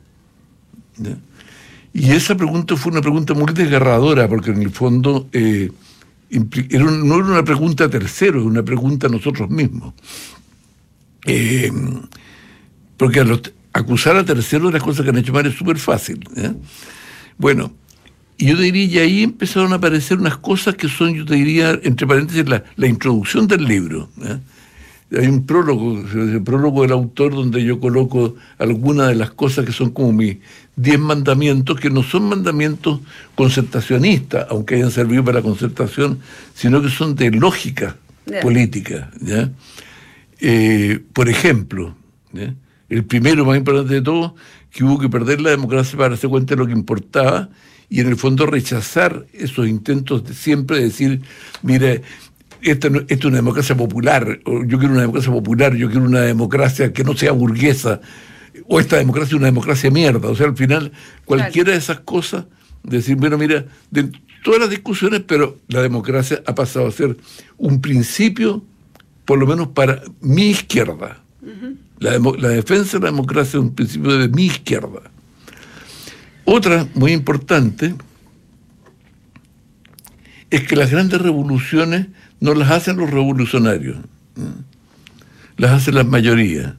Y 1.97 2.11
esa 2.11 2.37
pregunta 2.37 2.75
fue 2.75 2.91
una 2.91 3.01
pregunta 3.01 3.33
muy 3.33 3.51
desgarradora, 3.51 4.27
porque 4.27 4.51
en 4.51 4.61
el 4.61 4.69
fondo 4.69 5.27
eh, 5.33 5.71
era 6.29 6.83
no 6.83 7.15
era 7.15 7.25
una 7.25 7.43
pregunta 7.43 7.85
a 7.85 7.89
terceros, 7.89 8.41
era 8.41 8.51
una 8.51 8.61
pregunta 8.61 9.07
a 9.07 9.09
nosotros 9.09 9.49
mismos. 9.49 9.95
Eh, 11.25 11.71
porque 12.97 13.25
acusar 13.73 14.15
a 14.15 14.23
terceros 14.23 14.67
de 14.67 14.73
las 14.73 14.83
cosas 14.83 15.03
que 15.03 15.09
han 15.09 15.17
hecho 15.17 15.33
mal 15.33 15.47
es 15.47 15.55
súper 15.55 15.79
fácil. 15.79 16.19
Bueno, 17.35 17.73
y 18.37 18.45
yo 18.45 18.57
diría, 18.57 18.85
y 18.85 18.99
ahí 18.99 19.23
empezaron 19.23 19.73
a 19.73 19.77
aparecer 19.77 20.19
unas 20.19 20.37
cosas 20.37 20.75
que 20.75 20.89
son, 20.89 21.15
yo 21.15 21.25
diría, 21.25 21.79
entre 21.81 22.05
paréntesis, 22.05 22.45
la, 22.47 22.87
introducción 22.87 23.47
del 23.47 23.65
libro. 23.65 24.07
Hay 25.19 25.25
un 25.25 25.47
prólogo, 25.47 25.99
el 26.13 26.43
prólogo 26.43 26.83
del 26.83 26.91
autor, 26.91 27.33
donde 27.33 27.63
yo 27.63 27.79
coloco 27.79 28.35
algunas 28.59 29.07
de 29.07 29.15
las 29.15 29.31
cosas 29.31 29.65
que 29.65 29.71
son 29.71 29.89
como 29.89 30.11
mis 30.11 30.37
diez 30.77 30.99
mandamientos, 30.99 31.79
que 31.79 31.89
no 31.89 32.03
son 32.03 32.29
mandamientos 32.29 33.01
concertacionistas, 33.35 34.47
aunque 34.49 34.75
hayan 34.75 34.91
servido 34.91 35.25
para 35.25 35.39
la 35.39 35.43
concertación, 35.43 36.19
sino 36.53 36.81
que 36.81 36.89
son 36.89 37.15
de 37.15 37.31
lógica 37.31 37.97
política. 38.41 39.09
¿ya? 39.19 39.49
Eh, 40.39 40.99
por 41.11 41.27
ejemplo, 41.27 41.95
el 42.89 43.03
primero, 43.05 43.43
más 43.43 43.57
importante 43.57 43.95
de 43.95 44.01
todo, 44.01 44.35
que 44.71 44.83
hubo 44.83 44.99
que 44.99 45.09
perder 45.09 45.41
la 45.41 45.49
democracia 45.49 45.97
para 45.97 46.09
darse 46.09 46.27
cuenta 46.27 46.53
de 46.53 46.59
lo 46.59 46.67
que 46.67 46.73
importaba 46.73 47.49
y 47.89 47.99
en 48.01 48.07
el 48.07 48.15
fondo 48.15 48.45
rechazar 48.45 49.25
esos 49.33 49.67
intentos 49.67 50.25
de 50.25 50.35
siempre 50.35 50.79
decir, 50.79 51.21
mire, 51.63 52.03
esta, 52.61 52.89
es 53.07 53.25
una 53.25 53.37
democracia 53.37 53.75
popular, 53.75 54.39
yo 54.45 54.77
quiero 54.77 54.93
una 54.93 55.01
democracia 55.01 55.31
popular, 55.31 55.75
yo 55.75 55.89
quiero 55.89 56.05
una 56.05 56.21
democracia 56.21 56.93
que 56.93 57.03
no 57.03 57.15
sea 57.15 57.31
burguesa, 57.31 58.01
o 58.67 58.79
esta 58.79 58.97
democracia 58.97 59.29
es 59.29 59.39
una 59.39 59.47
democracia 59.47 59.91
mierda. 59.91 60.29
O 60.29 60.35
sea, 60.35 60.47
al 60.47 60.57
final, 60.57 60.91
cualquiera 61.25 61.71
de 61.71 61.77
esas 61.77 61.99
cosas, 62.01 62.45
decir, 62.83 63.15
bueno, 63.15 63.37
mira, 63.37 63.65
de 63.91 64.11
todas 64.43 64.59
las 64.59 64.69
discusiones, 64.69 65.21
pero 65.27 65.57
la 65.67 65.81
democracia 65.81 66.41
ha 66.45 66.55
pasado 66.55 66.87
a 66.87 66.91
ser 66.91 67.17
un 67.57 67.81
principio, 67.81 68.63
por 69.25 69.39
lo 69.39 69.47
menos 69.47 69.69
para 69.69 70.01
mi 70.21 70.49
izquierda. 70.49 71.21
La, 71.99 72.19
defensa 72.49 72.97
de 72.97 73.05
la 73.05 73.11
democracia 73.11 73.57
es 73.57 73.63
un 73.63 73.73
principio 73.73 74.17
de 74.17 74.27
mi 74.29 74.45
izquierda. 74.45 75.01
Otra 76.45 76.87
muy 76.93 77.11
importante 77.11 77.95
es 80.49 80.67
que 80.67 80.75
las 80.75 80.91
grandes 80.91 81.21
revoluciones 81.21 82.07
no 82.39 82.53
las 82.53 82.71
hacen 82.71 82.97
los 82.97 83.09
revolucionarios, 83.09 83.97
las 85.57 85.71
hacen 85.71 85.95
las 85.95 86.05
mayorías. 86.05 86.75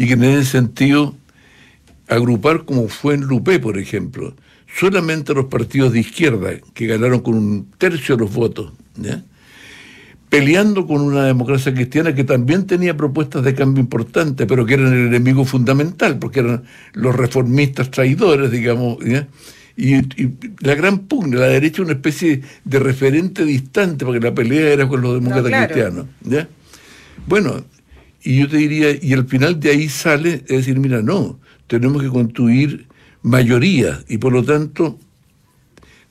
Y 0.00 0.06
que 0.06 0.14
en 0.14 0.24
ese 0.24 0.52
sentido, 0.52 1.14
agrupar 2.08 2.64
como 2.64 2.88
fue 2.88 3.12
en 3.12 3.20
Lupe, 3.20 3.58
por 3.58 3.76
ejemplo, 3.76 4.34
solamente 4.78 5.34
los 5.34 5.44
partidos 5.44 5.92
de 5.92 6.00
izquierda, 6.00 6.52
que 6.72 6.86
ganaron 6.86 7.20
con 7.20 7.34
un 7.34 7.66
tercio 7.76 8.16
de 8.16 8.22
los 8.22 8.32
votos, 8.32 8.72
peleando 10.30 10.86
con 10.86 11.02
una 11.02 11.26
democracia 11.26 11.74
cristiana 11.74 12.14
que 12.14 12.24
también 12.24 12.66
tenía 12.66 12.96
propuestas 12.96 13.44
de 13.44 13.54
cambio 13.54 13.82
importantes, 13.82 14.46
pero 14.46 14.64
que 14.64 14.72
eran 14.72 14.90
el 14.90 15.08
enemigo 15.08 15.44
fundamental, 15.44 16.18
porque 16.18 16.40
eran 16.40 16.62
los 16.94 17.14
reformistas 17.14 17.90
traidores, 17.90 18.50
digamos. 18.50 18.96
Y, 19.76 19.92
la 20.60 20.76
gran 20.76 21.00
pugna, 21.00 21.40
la 21.40 21.48
derecha 21.48 21.82
una 21.82 21.92
especie 21.92 22.40
de 22.64 22.78
referente 22.78 23.44
distante, 23.44 24.06
porque 24.06 24.20
la 24.20 24.34
pelea 24.34 24.72
era 24.72 24.88
con 24.88 25.02
los 25.02 25.12
demócratas 25.12 25.66
cristianos. 25.66 26.06
¿ya? 26.22 26.48
Bueno, 27.26 27.64
y 28.22 28.38
yo 28.38 28.48
te 28.48 28.58
diría, 28.58 28.90
y 29.00 29.12
al 29.12 29.26
final 29.26 29.58
de 29.60 29.70
ahí 29.70 29.88
sale, 29.88 30.44
es 30.46 30.58
decir, 30.58 30.78
mira, 30.78 31.02
no, 31.02 31.38
tenemos 31.66 32.02
que 32.02 32.08
construir 32.08 32.86
mayoría, 33.22 34.02
y 34.08 34.18
por 34.18 34.32
lo 34.32 34.42
tanto 34.44 34.98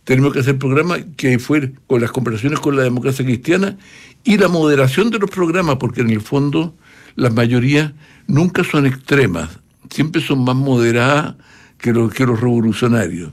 tenemos 0.04 0.34
que 0.34 0.40
hacer 0.40 0.58
programas 0.58 1.06
que 1.18 1.38
fue 1.38 1.72
con 1.86 2.02
las 2.02 2.12
conversaciones 2.12 2.60
con 2.60 2.76
la 2.76 2.84
democracia 2.84 3.24
cristiana 3.24 3.78
y 4.24 4.38
la 4.38 4.48
moderación 4.48 5.12
de 5.12 5.20
los 5.20 5.30
programas, 5.30 5.76
porque 5.76 6.02
en 6.02 6.10
el 6.10 6.22
fondo 6.22 6.76
las 7.16 7.34
mayorías 7.34 7.94
nunca 8.28 8.64
son 8.64 8.86
extremas, 8.86 9.60
siempre 9.90 10.22
son 10.22 10.44
más 10.44 10.56
moderadas 10.56 11.36
que 11.78 11.94
los, 11.94 12.14
que 12.14 12.26
los 12.26 12.40
revolucionarios. 12.40 13.32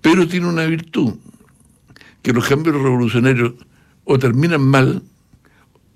Pero 0.00 0.28
tiene 0.28 0.46
una 0.46 0.64
virtud, 0.64 1.14
que 2.22 2.32
los 2.32 2.46
cambios 2.46 2.80
revolucionarios 2.80 3.54
o 4.04 4.18
terminan 4.18 4.62
mal 4.62 5.02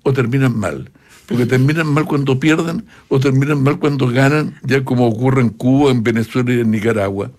o 0.03 0.13
terminan 0.13 0.57
mal. 0.57 0.91
Porque 1.27 1.45
terminan 1.45 1.87
mal 1.87 2.05
cuando 2.05 2.39
pierden 2.39 2.85
o 3.07 3.19
terminan 3.19 3.63
mal 3.63 3.79
cuando 3.79 4.07
ganan, 4.07 4.55
ya 4.63 4.83
como 4.83 5.07
ocurre 5.07 5.41
en 5.41 5.49
Cuba, 5.49 5.91
en 5.91 6.03
Venezuela 6.03 6.53
y 6.53 6.59
en 6.59 6.71
Nicaragua. 6.71 7.31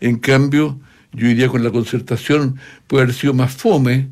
En 0.00 0.16
cambio, 0.18 0.80
yo 1.12 1.28
diría 1.28 1.48
con 1.48 1.62
la 1.62 1.70
concertación 1.70 2.56
puede 2.86 3.04
haber 3.04 3.14
sido 3.14 3.34
más 3.34 3.52
fome, 3.52 4.08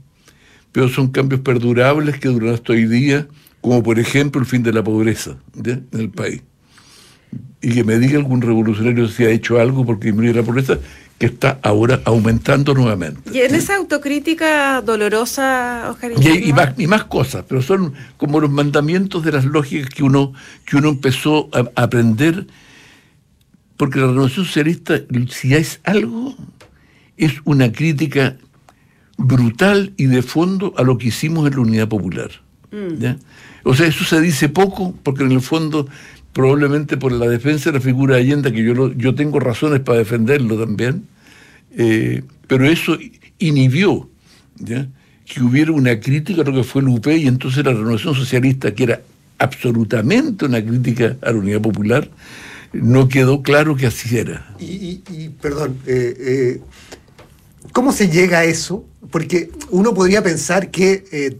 pero 0.73 0.89
son 0.89 1.09
cambios 1.09 1.41
perdurables 1.41 2.19
que 2.19 2.29
duran 2.29 2.55
hasta 2.55 2.73
hoy 2.73 2.87
día, 2.87 3.27
como 3.61 3.83
por 3.83 3.99
ejemplo 3.99 4.41
el 4.41 4.47
fin 4.47 4.63
de 4.63 4.73
la 4.73 4.85
pobreza 4.85 5.37
en 5.65 5.87
el 5.93 6.11
país. 6.11 6.43
Y 7.61 7.73
que 7.75 7.85
me 7.85 7.99
diga 7.99 8.19
algún 8.19 8.41
revolucionario 8.41 9.09
si 9.09 9.25
ha 9.25 9.31
hecho 9.31 9.61
algo 9.61 9.85
porque 9.85 10.07
disminuye 10.07 10.35
la 10.35 10.45
pobreza, 10.45 10.79
que 11.19 11.27
está 11.27 11.59
ahora 11.63 12.01
aumentando 12.05 12.75
nuevamente. 12.75 13.31
Y 13.33 13.41
en 13.41 13.55
esa 13.55 13.77
autocrítica 13.77 14.81
dolorosa, 14.83 15.89
Oscar. 15.91 16.13
Y, 16.21 16.49
y, 16.49 16.53
más, 16.53 16.75
y 16.79 16.87
más 16.87 17.05
cosas, 17.05 17.45
pero 17.49 17.61
son 17.61 17.95
como 18.17 18.39
los 18.41 18.51
mandamientos 18.51 19.25
de 19.25 19.33
las 19.33 19.45
lógicas 19.45 19.91
que 19.91 20.05
uno, 20.05 20.33
que 20.65 20.77
uno 20.77 20.91
empezó 20.91 21.51
a, 21.53 21.83
aprender, 21.83 22.47
porque 23.77 23.99
la 23.99 24.07
renovación 24.07 24.47
socialista, 24.47 25.01
si 25.29 25.55
es 25.55 25.81
algo, 25.83 26.37
es 27.17 27.33
una 27.45 27.73
crítica 27.73 28.37
brutal 29.17 29.93
y 29.97 30.07
de 30.07 30.23
fondo 30.23 30.73
a 30.77 30.85
lo 30.85 30.99
que 30.99 31.09
hicimos 31.09 31.49
en 31.49 31.55
la 31.57 31.61
Unidad 31.61 31.89
Popular. 31.89 32.31
Mm. 32.71 33.05
O 33.65 33.75
sea, 33.75 33.87
eso 33.87 34.05
se 34.05 34.21
dice 34.21 34.49
poco 34.49 34.95
porque 35.03 35.25
en 35.25 35.33
el 35.33 35.41
fondo 35.41 35.89
probablemente 36.39 36.97
por 36.97 37.11
la 37.11 37.27
defensa 37.27 37.73
de 37.73 37.79
la 37.79 37.81
figura 37.81 38.15
de 38.15 38.21
Allende, 38.21 38.53
que 38.53 38.63
yo, 38.63 38.93
yo 38.93 39.13
tengo 39.17 39.41
razones 39.41 39.81
para 39.81 39.99
defenderlo 39.99 40.57
también, 40.57 41.03
eh, 41.77 42.23
pero 42.47 42.65
eso 42.65 42.97
inhibió 43.41 44.09
que 44.65 45.43
hubiera 45.43 45.73
una 45.73 45.99
crítica 45.99 46.43
a 46.43 46.45
lo 46.45 46.53
que 46.53 46.63
fue 46.63 46.83
el 46.83 46.89
UP 46.91 47.09
y 47.09 47.27
entonces 47.27 47.65
la 47.65 47.73
renovación 47.73 48.15
socialista, 48.15 48.73
que 48.73 48.85
era 48.85 49.01
absolutamente 49.41 50.45
una 50.45 50.65
crítica 50.65 51.17
a 51.23 51.33
la 51.33 51.39
Unidad 51.39 51.61
Popular, 51.61 52.09
no 52.73 53.09
quedó 53.09 53.43
claro 53.43 53.75
que 53.75 53.89
así 53.89 54.17
era. 54.17 54.55
Y, 54.61 55.31
perdón, 55.43 55.77
eh, 55.89 56.15
eh, 56.21 56.61
¿cómo 57.73 57.91
se 57.91 58.11
llega 58.11 58.39
a 58.39 58.45
eso? 58.45 58.87
Porque 59.11 59.51
uno 59.71 59.93
podría 59.93 60.23
pensar 60.23 60.71
que 60.71 61.37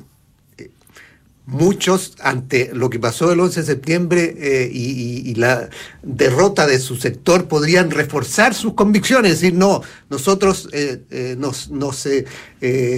muchos, 1.49 2.15
ante 2.21 2.71
lo 2.75 2.91
que 2.91 2.99
pasó 2.99 3.33
el 3.33 3.41
11 3.41 3.61
de 3.61 3.67
septiembre 3.67 4.35
eh, 4.39 4.71
y, 4.71 5.35
la 5.37 5.71
derrota 6.03 6.67
de 6.67 6.79
su 6.79 6.97
sector, 6.97 7.49
podrían 7.49 7.91
reforzar 7.91 8.55
sus 8.55 8.75
convicciones, 8.75 9.33
es 9.33 9.41
decir, 9.41 9.57
no, 9.57 9.81
nosotros 10.11 10.69
eh, 10.73 11.37
nos... 11.39 11.71
nos 11.71 12.07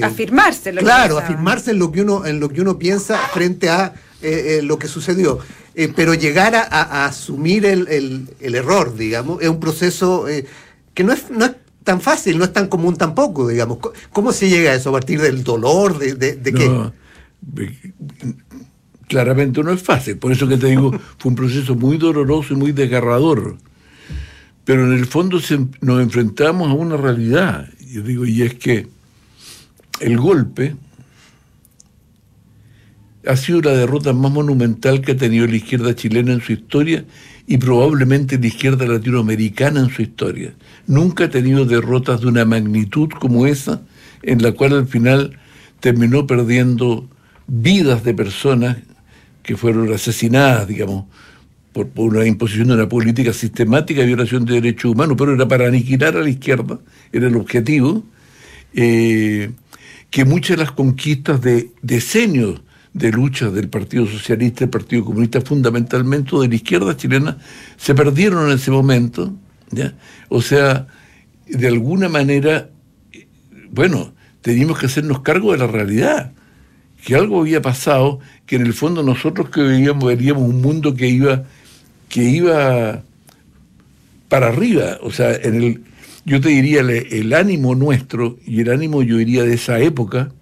afirmarse. 0.03 0.73
Lo 0.73 0.81
claro, 0.81 1.19
afirmarse 1.19 1.71
en 1.71 1.79
lo, 1.79 1.93
que 1.93 2.03
uno, 2.03 2.27
en 2.27 2.41
lo 2.41 2.49
que 2.49 2.61
uno 2.61 2.77
piensa 2.79 3.19
frente 3.33 3.69
a 3.69 3.95
lo 4.63 4.79
que 4.79 4.89
sucedió. 4.89 5.39
pero 5.95 6.15
llegar 6.15 6.55
a, 6.57 7.05
asumir 7.05 7.65
el, 7.67 8.29
error, 8.41 8.97
digamos, 8.97 9.43
es 9.43 9.49
un 9.49 9.61
proceso 9.61 10.27
que 10.95 11.05
no 11.05 11.13
es, 11.13 11.31
no 11.31 11.45
es 11.45 11.53
tan 11.85 12.01
fácil, 12.01 12.37
no 12.37 12.45
es 12.45 12.53
tan 12.53 12.67
común 12.67 12.97
tampoco, 12.97 13.49
digamos. 13.49 13.79
¿Cómo 14.13 14.33
se 14.33 14.49
llega 14.49 14.73
a 14.73 14.75
eso? 14.75 14.91
¿A 14.91 14.93
partir 14.93 15.21
del 15.21 15.45
dolor? 15.45 15.99
¿De, 15.99 16.15
de, 16.15 16.53
qué? 16.53 16.91
Claramente 19.09 19.63
no 19.63 19.73
es 19.73 19.83
fácil, 19.83 20.19
por 20.19 20.31
eso 20.31 20.47
que 20.47 20.57
te 20.57 20.69
digo, 20.69 20.93
fue 21.19 21.31
un 21.31 21.35
proceso 21.35 21.75
muy 21.75 21.99
doloroso 21.99 22.55
y 22.55 22.57
muy 22.57 22.73
desgarrador. 22.73 23.57
Pero 24.65 24.87
en 24.87 24.93
el 24.93 25.07
fondo 25.07 25.41
nos 25.81 26.01
enfrentamos 26.01 26.71
a 26.71 26.75
una 26.75 26.97
realidad, 26.97 27.69
yo 27.81 28.03
digo, 28.03 28.25
y 28.25 28.43
es 28.43 28.55
que 28.55 28.87
el 30.01 30.17
golpe 30.17 30.77
ha 33.27 33.37
sido 33.37 33.61
la 33.61 33.73
derrota 33.73 34.13
más 34.13 34.33
monumental 34.33 35.01
que 35.01 35.13
ha 35.13 35.17
tenido 35.17 35.47
la 35.47 35.57
izquierda 35.57 35.95
chilena 35.95 36.33
en 36.33 36.41
su 36.41 36.53
historia 36.53 37.05
y 37.47 37.59
probablemente 37.59 38.39
la 38.39 38.47
izquierda 38.47 38.87
latinoamericana 38.87 39.81
en 39.81 39.91
su 39.91 40.03
historia. 40.03 40.55
Nunca 40.87 41.25
ha 41.25 41.31
tenido 41.31 41.65
derrotas 41.65 42.21
de 42.21 42.29
una 42.29 42.45
magnitud 42.45 43.09
como 43.09 43.47
esa, 43.47 43.83
en 44.23 44.43
la 44.43 44.53
cual 44.53 44.75
al 44.75 44.87
final 44.87 45.39
terminó 45.81 46.27
perdiendo 46.27 47.09
vidas 47.51 48.05
de 48.05 48.15
personas 48.15 48.77
que 49.43 49.57
fueron 49.57 49.93
asesinadas, 49.93 50.69
digamos, 50.69 51.07
por, 51.73 51.89
una 51.97 52.25
imposición 52.25 52.69
de 52.69 52.75
una 52.75 52.89
política 52.89 53.33
sistemática 53.33 54.01
de 54.01 54.07
violación 54.07 54.45
de 54.45 54.55
derechos 54.55 54.93
humanos, 54.93 55.17
pero 55.19 55.35
era 55.35 55.49
para 55.49 55.67
aniquilar 55.67 56.17
a 56.17 56.21
la 56.21 56.31
izquierda, 56.31 56.79
era 57.13 57.27
el 57.27 57.37
objetivo, 57.37 58.05
eh, 58.75 59.51
que 60.11 60.25
muchas 60.25 60.57
de 60.57 60.65
las 60.65 60.73
conquistas 60.73 61.41
de 61.41 61.71
decenios 61.83 62.63
de 62.93 63.11
lucha 63.11 63.51
del 63.51 63.69
Partido 63.69 64.07
Socialista, 64.07 64.65
el 64.65 64.71
Partido 64.71 65.05
Comunista, 65.05 65.41
fundamentalmente 65.41 66.37
de 66.37 66.49
la 66.49 66.55
izquierda 66.55 66.97
chilena, 66.97 67.39
se 67.77 67.95
perdieron 67.95 68.49
en 68.49 68.57
ese 68.57 68.71
momento. 68.71 69.33
¿ya? 69.71 69.95
O 70.29 70.43
sea, 70.43 70.87
de 71.47 71.69
alguna 71.69 72.09
manera, 72.09 72.71
bueno, 73.71 74.13
teníamos 74.41 74.79
que 74.79 74.87
hacernos 74.87 75.21
cargo 75.21 75.53
de 75.53 75.59
la 75.59 75.67
realidad, 75.67 76.33
que 77.05 77.15
algo 77.15 77.41
había 77.41 77.63
pasado, 77.63 78.21
que 78.47 78.57
en 78.57 78.67
el 78.67 78.75
fondo 78.75 79.03
nosotros 79.03 79.51
que 79.51 79.63
veíamos, 79.63 80.05
veríamos 80.05 80.43
un 80.43 80.61
mundo 80.61 80.95
que 80.95 81.09
iba, 81.09 81.45
que 82.09 82.23
iba 82.23 83.03
para 84.29 84.49
arriba, 84.49 84.99
o 85.03 85.11
sea, 85.11 85.35
en 85.35 85.55
el, 85.63 85.83
yo 86.25 86.41
te 86.41 86.51
diría, 86.51 86.81
el, 86.81 86.91
el 86.91 87.33
ánimo 87.35 87.75
nuestro 87.75 88.39
y 88.47 88.61
el 88.61 88.71
ánimo, 88.71 89.03
yo 89.03 89.17
diría, 89.17 89.45
de 89.45 89.55
esa 89.55 89.81
época, 89.81 90.33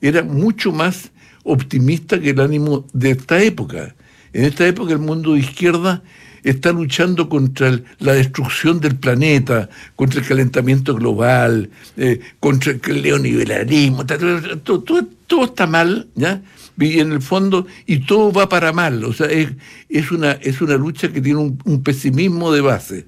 era 0.00 0.22
mucho 0.22 0.72
más 0.72 1.10
optimista 1.44 2.20
que 2.20 2.30
el 2.30 2.40
ánimo 2.40 2.86
de 2.92 3.10
esta 3.10 3.42
época. 3.42 3.94
En 4.32 4.44
esta 4.44 4.66
época 4.66 4.92
el 4.92 4.98
mundo 4.98 5.34
de 5.34 5.40
izquierda 5.40 6.02
está 6.44 6.72
luchando 6.72 7.28
contra 7.28 7.80
la 7.98 8.12
destrucción 8.12 8.78
del 8.78 8.96
planeta, 8.96 9.68
contra 9.96 10.20
el 10.20 10.26
calentamiento 10.26 10.94
global, 10.94 11.70
eh, 11.96 12.20
contra 12.38 12.72
el 12.72 13.02
neoliberalismo, 13.02 14.04
todo, 14.06 14.84
todo, 15.26 15.44
está 15.44 15.66
mal, 15.66 16.06
¿ya? 16.14 16.42
Y 16.78 17.00
en 17.00 17.12
el 17.12 17.22
fondo, 17.22 17.66
y 17.86 18.00
todo 18.00 18.30
va 18.30 18.48
para 18.48 18.72
mal, 18.72 19.04
o 19.04 19.12
sea, 19.12 19.26
es, 19.26 19.50
es, 19.88 20.12
una, 20.12 20.32
es 20.32 20.60
una 20.60 20.76
lucha 20.76 21.12
que 21.12 21.20
tiene 21.20 21.38
un, 21.40 21.82
pesimismo 21.82 22.52
de 22.52 22.60
base. 22.60 23.06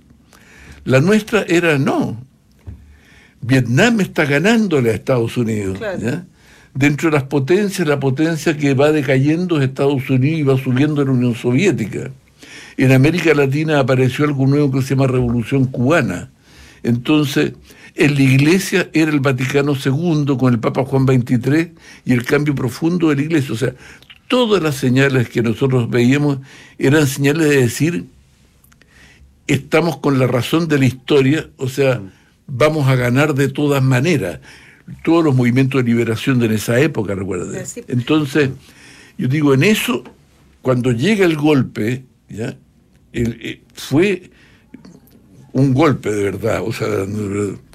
La 0.85 1.00
nuestra 1.00 1.43
era 1.43 1.78
no. 1.78 2.25
Vietnam 3.40 4.00
está 4.00 4.25
ganándole 4.25 4.90
a 4.90 4.95
Estados 4.95 5.37
Unidos. 5.37 5.78
¿ya? 6.00 6.25
dentro 6.76 7.11
de 7.11 7.16
las 7.16 7.25
potencias, 7.25 7.88
la 7.88 7.99
potencia 7.99 8.57
que 8.57 8.75
va 8.75 8.93
decayendo 8.93 9.59
es 9.59 9.64
Estados 9.64 10.09
Unidos 10.11 10.40
y 10.40 10.43
va 10.43 10.59
subiendo 10.59 11.00
en 11.00 11.09
la 11.09 11.14
Unión 11.14 11.35
Soviética. 11.35 12.11
En 12.76 12.92
América 12.92 13.35
Latina 13.35 13.80
apareció 13.80 14.25
algo 14.25 14.47
nuevo 14.47 14.71
que 14.71 14.83
se 14.83 14.95
llama 14.95 15.06
Revolución 15.06 15.66
Cubana. 15.66 16.30
Entonces, 16.83 17.52
en 17.95 18.14
la 18.14 18.23
iglesia 18.23 18.90
era 18.92 19.11
el 19.11 19.21
Vaticano 19.21 19.75
II 19.75 20.37
con 20.38 20.52
el 20.52 20.61
Papa 20.61 20.85
Juan 20.85 21.06
XXIII 21.06 21.73
y 22.04 22.12
el 22.12 22.25
cambio 22.25 22.54
profundo 22.54 23.09
de 23.09 23.16
la 23.16 23.23
iglesia. 23.23 23.54
O 23.54 23.56
sea, 23.56 23.75
todas 24.28 24.62
las 24.62 24.76
señales 24.76 25.28
que 25.28 25.42
nosotros 25.42 25.88
veíamos 25.88 26.38
eran 26.78 27.06
señales 27.06 27.49
de 27.49 27.62
decir, 27.62 28.04
estamos 29.47 29.99
con 29.99 30.18
la 30.18 30.26
razón 30.26 30.68
de 30.68 30.78
la 30.78 30.87
historia, 30.87 31.49
o 31.56 31.68
sea, 31.68 32.02
vamos 32.47 32.88
a 32.88 32.97
ganar 32.97 33.35
de 33.35 33.49
todas 33.49 33.83
maneras 33.83 34.40
todos 35.02 35.25
los 35.25 35.35
movimientos 35.35 35.83
de 35.83 35.90
liberación 35.90 36.38
de 36.38 36.54
esa 36.54 36.78
época, 36.78 37.14
recuerda. 37.14 37.64
Entonces, 37.88 38.50
yo 39.18 39.28
digo, 39.28 39.54
en 39.54 39.64
eso, 39.64 40.04
cuando 40.62 40.92
llega 40.92 41.25
el 41.25 41.37
golpe, 41.37 42.04
¿ya? 42.28 42.56
Eh, 43.18 43.62
fue 43.73 44.30
un 45.52 45.73
golpe 45.73 46.12
de 46.12 46.25
verdad, 46.25 46.61
o 46.62 46.70
sea, 46.70 46.87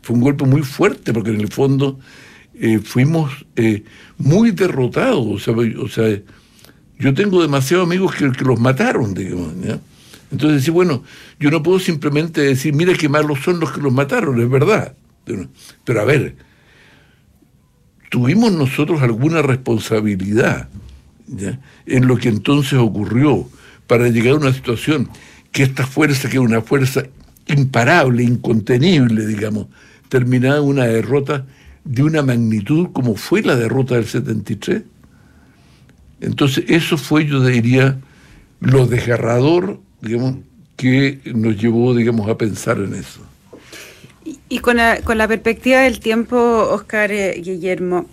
fue 0.04 0.16
un 0.16 0.22
golpe 0.22 0.46
muy 0.46 0.62
fuerte, 0.62 1.12
porque 1.14 1.32
en 1.32 1.42
el 1.42 1.48
fondo 1.48 2.00
eh, 2.54 2.78
fuimos 2.78 3.48
eh, 3.56 3.84
muy 4.20 4.52
derrotados, 4.52 5.48
o 5.48 5.88
sea, 5.90 6.06
yo 7.00 7.14
tengo 7.16 7.42
demasiados 7.42 7.88
amigos 7.88 8.14
que, 8.14 8.28
los 8.28 8.60
mataron, 8.60 9.16
digamos, 9.16 9.54
Entonces, 10.32 10.64
sí, 10.64 10.70
bueno, 10.70 11.04
yo 11.40 11.50
no 11.50 11.64
puedo 11.64 11.80
simplemente 11.80 12.42
decir, 12.42 12.76
mira 12.76 12.94
qué 12.94 13.10
malos 13.10 13.40
son 13.40 13.60
los 13.60 13.72
que 13.72 13.82
los 13.82 13.92
mataron, 13.92 14.40
es 14.40 14.50
verdad. 14.50 14.94
Pero 15.84 16.02
a 16.02 16.06
ver, 16.06 16.36
tuvimos 18.12 18.52
nosotros 18.52 19.02
alguna 19.02 19.42
responsabilidad 19.42 20.70
en 21.88 22.08
lo 22.08 22.18
que 22.18 22.30
entonces 22.30 22.78
ocurrió 22.78 23.48
para 23.88 24.08
llegar 24.10 24.34
a 24.34 24.38
una 24.38 24.54
situación 24.54 25.10
que 25.52 25.64
esta 25.64 25.86
fuerza, 25.86 26.30
que 26.30 26.38
era 26.38 26.42
una 26.42 26.62
fuerza 26.62 27.04
imparable, 27.48 28.24
incontenible, 28.24 29.26
digamos, 29.26 29.68
terminaba 30.10 30.58
en 30.58 30.64
una 30.64 30.86
derrota 30.86 31.46
de 31.84 32.04
una 32.04 32.22
magnitud 32.22 32.90
como 32.94 33.16
fue 33.16 33.42
la 33.42 33.56
derrota 33.56 33.96
del 33.96 34.06
73. 34.06 34.84
Entonces, 36.22 36.66
eso 36.68 36.98
fue, 36.98 37.26
yo 37.26 37.44
diría, 37.44 38.00
lo 38.60 38.86
desgarrador, 38.86 39.80
digamos, 40.02 40.36
que 40.78 41.20
nos 41.34 41.58
llevó, 41.58 41.96
digamos, 41.96 42.30
a 42.30 42.38
pensar 42.38 42.78
en 42.78 42.94
eso. 42.96 43.22
Y 44.50 44.60
con 44.60 44.78
la, 44.78 45.02
con 45.02 45.18
la 45.18 45.28
perspectiva 45.28 45.80
del 45.80 46.00
tiempo, 46.00 46.38
Oscar 46.38 47.12
eh, 47.12 47.42
Guillermo, 47.44 48.06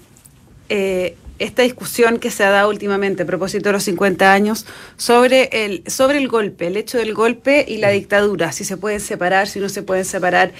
eh, 0.68 1.16
esta 1.38 1.62
discusión 1.62 2.18
que 2.18 2.30
se 2.30 2.44
ha 2.44 2.50
dado 2.50 2.68
últimamente 2.68 3.22
a 3.22 3.26
propósito 3.26 3.68
de 3.68 3.74
los 3.74 3.84
50 3.84 4.32
años 4.32 4.66
sobre 4.96 5.48
el, 5.64 5.82
sobre 5.86 6.18
el 6.18 6.28
golpe, 6.28 6.66
el 6.66 6.76
hecho 6.76 6.98
del 6.98 7.14
golpe 7.14 7.64
y 7.66 7.78
la 7.78 7.90
dictadura, 7.90 8.52
si 8.52 8.64
se 8.64 8.76
pueden 8.76 9.00
separar, 9.00 9.48
si 9.48 9.60
no 9.60 9.68
se 9.68 9.82
pueden 9.82 10.04
separar, 10.04 10.52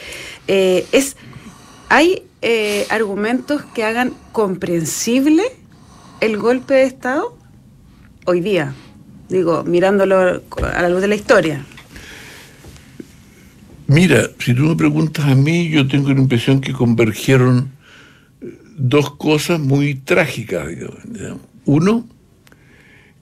eh, 0.47 0.87
es 0.93 1.17
¿hay 1.89 2.23
argumentos 2.91 3.63
que 3.75 3.85
hagan 3.85 4.13
comprensible 4.33 5.43
el 6.21 6.37
golpe 6.37 6.75
de 6.75 6.85
Estado 6.85 7.37
hoy 8.27 8.41
día? 8.41 8.75
Digo, 9.29 9.65
mirándolo 9.65 10.17
a 10.17 10.83
la 10.83 10.89
luz 10.89 11.01
de 11.03 11.09
la 11.09 11.15
historia. 11.15 11.65
Mira, 13.89 14.29
si 14.39 14.53
tú 14.55 14.65
me 14.65 14.77
preguntas 14.77 15.25
a 15.25 15.35
mí, 15.35 15.71
yo 15.71 15.89
tengo 15.89 16.11
la 16.11 16.21
impresión 16.21 16.61
que 16.61 16.75
convergieron 16.75 17.59
eh, 17.59 17.78
dos 18.79 19.15
cosas 19.17 19.61
muy 19.61 19.95
trágicas. 19.95 20.69
Uno, 21.65 22.09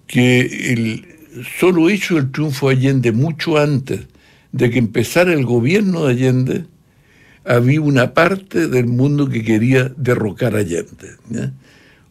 que 0.07 0.41
el 0.73 1.07
solo 1.59 1.91
hecho 1.91 2.15
del 2.15 2.31
triunfo 2.31 2.69
de 2.69 2.77
Allende 2.77 3.13
mucho 3.13 3.59
antes 3.59 4.01
de 4.53 4.71
que 4.71 4.79
empezara 4.79 5.33
el 5.33 5.45
gobierno 5.45 6.05
de 6.05 6.13
Allende, 6.13 6.65
había 7.45 7.81
una 7.81 8.15
parte 8.15 8.69
del 8.69 8.87
mundo 8.87 9.29
que 9.29 9.43
quería 9.43 9.93
derrocar 9.97 10.55
a 10.55 10.61
Allende. 10.61 11.17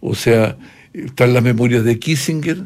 O 0.02 0.16
sea, 0.16 0.58
están 0.94 1.34
las 1.34 1.44
memorias 1.44 1.84
de 1.84 2.00
Kissinger, 2.00 2.64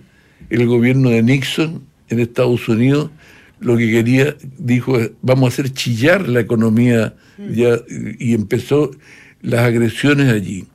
el 0.50 0.66
gobierno 0.66 1.10
de 1.10 1.22
Nixon 1.22 1.84
en 2.10 2.20
Estados 2.20 2.68
Unidos 2.68 3.12
lo 3.60 3.78
que 3.78 3.92
quería, 3.92 4.36
dijo, 4.58 4.98
vamos 5.22 5.46
a 5.46 5.54
hacer 5.54 5.74
chillar 5.74 6.28
la 6.28 6.40
economía 6.40 7.16
mm. 7.38 7.52
ya, 7.52 7.80
y 8.18 8.34
empezó 8.34 8.92
las 9.42 9.62
agresiones 9.62 10.32
allí. 10.32 10.68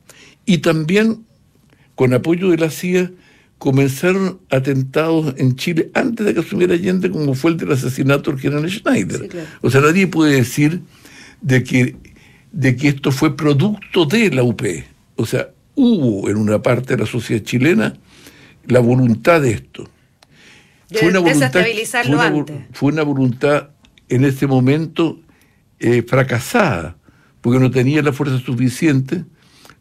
Y 0.46 0.58
también, 0.58 1.24
con 1.94 2.12
apoyo 2.12 2.50
de 2.50 2.58
la 2.58 2.70
CIA, 2.70 3.10
comenzaron 3.58 4.40
atentados 4.50 5.34
en 5.38 5.56
Chile 5.56 5.90
antes 5.94 6.26
de 6.26 6.34
que 6.34 6.40
asumiera 6.40 6.74
Allende, 6.74 7.10
como 7.10 7.34
fue 7.34 7.52
el 7.52 7.56
del 7.56 7.72
asesinato 7.72 8.30
del 8.30 8.40
general 8.40 8.70
Schneider. 8.70 9.28
O 9.62 9.70
sea, 9.70 9.80
nadie 9.80 10.06
puede 10.06 10.36
decir 10.36 10.82
de 11.40 11.62
que, 11.62 11.96
de 12.52 12.76
que 12.76 12.88
esto 12.88 13.10
fue 13.10 13.36
producto 13.36 14.04
de 14.04 14.30
la 14.30 14.42
UP. 14.42 14.62
O 15.16 15.24
sea, 15.24 15.50
hubo 15.74 16.28
en 16.28 16.36
una 16.36 16.60
parte 16.60 16.94
de 16.94 17.02
la 17.02 17.06
sociedad 17.06 17.42
chilena 17.42 17.94
la 18.66 18.80
voluntad 18.80 19.42
de 19.42 19.52
esto 19.52 19.88
fue 20.90 21.08
una 21.08 21.18
voluntad, 21.20 21.64
fue 22.72 22.92
una, 22.92 23.02
voluntad 23.02 23.68
en 24.08 24.24
ese 24.24 24.46
momento 24.46 25.20
eh, 25.78 26.02
fracasada, 26.02 26.96
porque 27.44 27.60
no 27.60 27.70
tenía 27.70 28.00
la 28.00 28.14
fuerza 28.14 28.38
suficiente, 28.38 29.22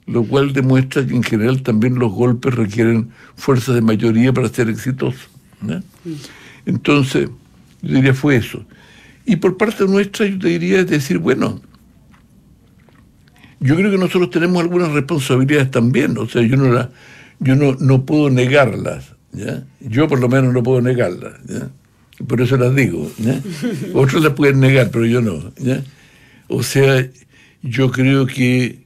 lo 0.06 0.26
cual 0.26 0.52
demuestra 0.52 1.08
que 1.08 1.16
en 1.16 1.24
general 1.24 1.64
también 1.64 1.96
los 1.96 2.12
golpes 2.12 2.54
requieren 2.54 3.12
fuerza 3.38 3.74
de 3.74 3.80
mayoría 3.80 4.34
para 4.34 4.50
ser 4.50 4.68
exitosos. 4.68 5.30
Mm. 5.62 5.76
Entonces, 6.66 7.30
yo 7.82 7.96
diría 7.96 8.14
fue 8.14 8.36
eso. 8.36 8.66
Y 9.26 9.38
por 9.38 9.56
parte 9.56 9.86
nuestra, 9.86 10.26
yo 10.26 10.40
te 10.40 10.50
diría 10.50 10.84
decir, 10.84 11.20
bueno, 11.20 11.62
yo 13.62 13.78
creo 13.78 13.92
que 13.92 13.98
nosotros 13.98 14.30
tenemos 14.30 14.62
algunas 14.62 14.92
responsabilidades 14.92 15.72
también, 15.72 16.18
o 16.18 16.28
sea, 16.28 16.42
yo 16.42 16.58
no 16.58 16.70
la, 16.70 16.90
yo 17.40 17.56
no, 17.56 17.78
no 17.80 18.06
puedo 18.06 18.30
negarlas. 18.30 19.14
Yo 19.80 20.10
por 20.10 20.20
lo 20.20 20.28
menos 20.28 20.54
no 20.54 20.62
puedo 20.64 20.82
negarla, 20.82 21.40
por 22.28 22.42
eso 22.42 22.58
las 22.58 22.76
digo. 22.76 23.10
Otros 23.94 24.22
las 24.22 24.34
pueden 24.34 24.60
negar, 24.60 24.90
pero 24.92 25.06
yo 25.06 25.22
no. 25.22 25.54
O 26.50 26.62
sea, 26.62 27.08
yo 27.64 27.92
creo 27.92 28.28
que 28.28 28.86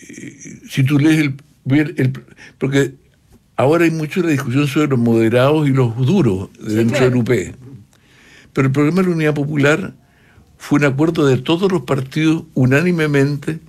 eh, 0.00 0.60
si 0.68 0.82
tú 0.82 0.98
lees 0.98 1.18
el, 1.18 2.12
Porque 2.58 2.94
ahora 3.56 3.84
hay 3.84 3.90
mucho 3.90 4.22
la 4.22 4.30
discusión 4.30 4.66
sobre 4.66 4.88
los 4.88 4.98
moderados 4.98 5.68
y 5.68 5.72
los 5.72 5.96
duros 5.96 6.48
dentro 6.58 7.04
del 7.04 7.16
UP. 7.16 7.28
Pero 8.52 8.66
el 8.66 8.72
programa 8.72 9.02
de 9.02 9.08
la 9.08 9.14
Unidad 9.14 9.34
Popular 9.34 9.94
fue 10.58 10.78
un 10.78 10.86
acuerdo 10.86 11.26
de 11.26 11.36
todos 11.38 11.70
los 11.70 11.82
partidos 11.82 12.44
unánimemente 12.54 13.60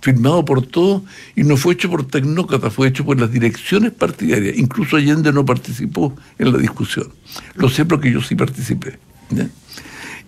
firmado 0.00 0.44
por 0.44 0.64
todos 0.64 1.02
y 1.34 1.42
no 1.42 1.56
fue 1.56 1.74
hecho 1.74 1.90
por 1.90 2.06
tecnócratas, 2.06 2.72
fue 2.72 2.88
hecho 2.88 3.04
por 3.04 3.18
las 3.18 3.32
direcciones 3.32 3.92
partidarias. 3.92 4.56
Incluso 4.56 4.96
Allende 4.96 5.32
no 5.32 5.44
participó 5.44 6.14
en 6.38 6.52
la 6.52 6.58
discusión. 6.58 7.08
Lo 7.54 7.68
sé 7.68 7.84
porque 7.84 8.12
yo 8.12 8.20
sí 8.20 8.34
participé. 8.34 8.98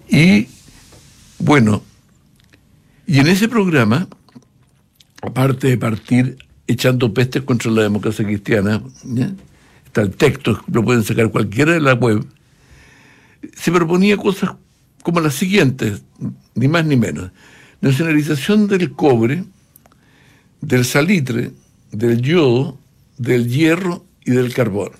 Y 0.08 0.48
bueno, 1.38 1.82
y 3.06 3.18
en 3.18 3.26
ese 3.26 3.48
programa, 3.48 4.08
aparte 5.22 5.68
de 5.68 5.78
partir 5.78 6.36
echando 6.66 7.12
pestes 7.12 7.42
contra 7.42 7.70
la 7.70 7.82
democracia 7.82 8.24
cristiana, 8.24 8.82
está 9.84 10.02
el 10.02 10.10
texto, 10.10 10.62
lo 10.72 10.84
pueden 10.84 11.02
sacar 11.02 11.30
cualquiera 11.30 11.72
de 11.72 11.80
la 11.80 11.94
web, 11.94 12.24
se 13.54 13.72
proponía 13.72 14.16
cosas 14.16 14.52
como 15.02 15.20
las 15.20 15.34
siguientes, 15.34 16.02
ni 16.54 16.68
más 16.68 16.84
ni 16.84 16.96
menos. 16.96 17.30
Nacionalización 17.80 18.68
del 18.68 18.92
cobre, 18.92 19.44
del 20.60 20.84
salitre, 20.84 21.52
del 21.90 22.20
yodo, 22.20 22.78
del 23.18 23.48
hierro 23.48 24.04
y 24.24 24.32
del 24.32 24.52
carbón. 24.54 24.92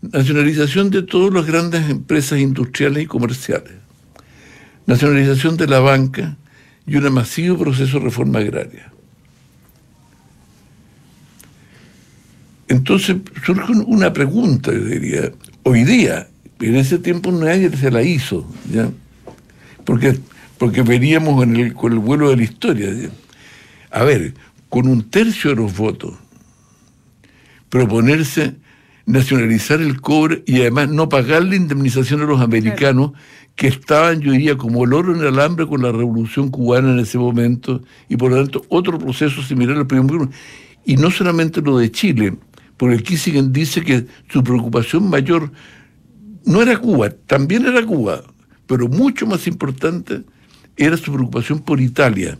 Nacionalización 0.00 0.90
de 0.90 1.02
todas 1.02 1.32
las 1.32 1.46
grandes 1.46 1.88
empresas 1.88 2.40
industriales 2.40 3.04
y 3.04 3.06
comerciales. 3.06 3.74
Nacionalización 4.86 5.56
de 5.56 5.68
la 5.68 5.78
banca 5.78 6.36
y 6.86 6.96
un 6.96 7.12
masivo 7.12 7.58
proceso 7.58 7.98
de 7.98 8.04
reforma 8.04 8.40
agraria. 8.40 8.92
Entonces 12.68 13.16
surge 13.44 13.72
una 13.72 14.12
pregunta, 14.12 14.72
yo 14.72 14.84
diría, 14.84 15.30
hoy 15.62 15.84
día, 15.84 16.28
en 16.60 16.76
ese 16.76 16.98
tiempo 16.98 17.30
nadie 17.30 17.70
se 17.76 17.90
la 17.90 18.02
hizo, 18.02 18.50
¿ya? 18.72 18.90
Porque, 19.84 20.18
porque 20.58 20.82
veníamos 20.82 21.36
con 21.36 21.56
el, 21.56 21.74
con 21.74 21.92
el 21.92 21.98
vuelo 21.98 22.30
de 22.30 22.36
la 22.36 22.42
historia. 22.44 22.88
A 23.90 24.04
ver, 24.04 24.34
con 24.68 24.88
un 24.88 25.10
tercio 25.10 25.50
de 25.50 25.56
los 25.56 25.76
votos, 25.76 26.14
proponerse 27.68 28.54
nacionalizar 29.06 29.80
el 29.80 30.00
cobre 30.00 30.42
y 30.46 30.60
además 30.60 30.88
no 30.88 31.08
pagar 31.08 31.44
la 31.44 31.56
indemnización 31.56 32.22
a 32.22 32.24
los 32.24 32.40
americanos 32.40 33.12
que 33.56 33.68
estaban, 33.68 34.20
yo 34.20 34.32
diría, 34.32 34.56
como 34.56 34.84
el 34.84 34.92
oro 34.92 35.14
en 35.14 35.20
el 35.20 35.28
alambre 35.28 35.66
con 35.66 35.82
la 35.82 35.92
revolución 35.92 36.50
cubana 36.50 36.92
en 36.92 36.98
ese 37.00 37.18
momento 37.18 37.82
y 38.08 38.16
por 38.16 38.30
lo 38.30 38.36
tanto 38.38 38.64
otro 38.68 38.98
proceso 38.98 39.42
similar 39.42 39.76
al 39.76 39.86
primero. 39.86 40.28
Y 40.84 40.96
no 40.96 41.10
solamente 41.10 41.60
lo 41.60 41.78
de 41.78 41.90
Chile, 41.90 42.34
porque 42.76 43.02
Kissinger 43.02 43.50
dice 43.50 43.82
que 43.82 44.06
su 44.28 44.42
preocupación 44.42 45.08
mayor 45.08 45.52
no 46.44 46.62
era 46.62 46.76
Cuba, 46.76 47.10
también 47.26 47.66
era 47.66 47.84
Cuba, 47.84 48.22
pero 48.66 48.88
mucho 48.88 49.26
más 49.26 49.46
importante 49.46 50.22
era 50.76 50.96
su 50.96 51.12
preocupación 51.12 51.60
por 51.60 51.80
Italia, 51.80 52.38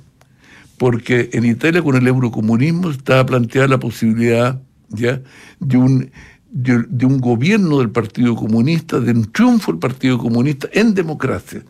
porque 0.79 1.31
en 1.33 1.45
Italia 1.45 1.83
con 1.83 1.95
el 1.95 2.07
eurocomunismo 2.07 2.91
estaba 2.91 3.25
planteada 3.27 3.69
la 3.69 3.79
posibilidad 3.79 4.61
¿ya? 4.89 5.21
de 5.61 5.77
un 5.77 6.11
de, 6.53 7.07
un 7.07 7.19
gobierno 7.19 7.79
del 7.79 7.91
Partido 7.91 8.37
Comunista, 8.37 9.01
de 9.01 9.13
un 9.13 9.33
triunfo 9.33 9.73
del 9.73 9.81
Partido 9.81 10.19
Comunista 10.19 10.69
en 10.73 10.95
democracia. 10.95 11.63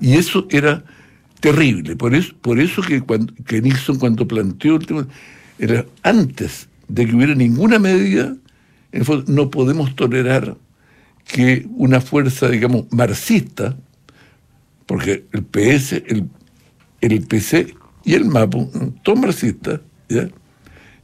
Y 0.00 0.14
eso 0.14 0.46
era 0.50 0.84
terrible. 1.40 1.96
Por 1.96 2.14
eso, 2.14 2.34
por 2.40 2.60
eso 2.60 2.80
que, 2.82 3.00
cuando, 3.00 3.34
que 3.44 3.60
Nixon 3.60 3.98
cuando 3.98 4.26
planteó 4.26 4.76
el 4.76 4.86
tema, 4.86 5.08
era 5.58 5.84
antes 6.02 6.68
de 6.86 7.06
que 7.06 7.16
hubiera 7.16 7.34
ninguna 7.34 7.78
medida, 7.78 8.34
no 9.26 9.50
podemos 9.50 9.94
tolerar 9.96 10.56
que 11.26 11.66
una 11.76 12.00
fuerza, 12.00 12.48
digamos, 12.48 12.86
marxista, 12.90 13.76
porque 14.86 15.24
el 15.32 15.42
PS, 15.42 15.92
el, 16.06 16.28
el 17.00 17.22
PC 17.22 17.74
y 18.04 18.14
el 18.14 18.24
MAPO, 18.24 18.70
todos 19.02 19.18
marxistas, 19.18 19.80
¿ya? 20.08 20.28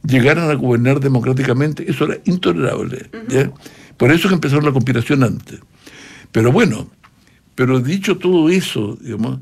Llegaran 0.07 0.49
a 0.49 0.53
gobernar 0.53 0.99
democráticamente, 0.99 1.89
eso 1.89 2.05
era 2.05 2.17
intolerable. 2.25 3.09
Por 3.97 4.11
eso 4.11 4.27
que 4.27 4.35
empezó 4.35 4.59
la 4.61 4.71
conspiración 4.71 5.23
antes. 5.23 5.59
Pero 6.31 6.51
bueno, 6.51 6.89
pero 7.55 7.79
dicho 7.79 8.17
todo 8.17 8.49
eso, 8.49 8.97
digamos, 9.01 9.39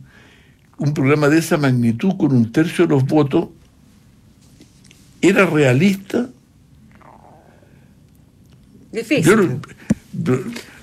un 0.78 0.94
programa 0.94 1.30
de 1.30 1.40
esa 1.40 1.58
magnitud 1.58 2.16
con 2.18 2.34
un 2.34 2.52
tercio 2.52 2.86
de 2.86 2.94
los 2.94 3.06
votos 3.06 3.50
era 5.22 5.46
realista. 5.46 6.30
Difícil. 8.92 9.60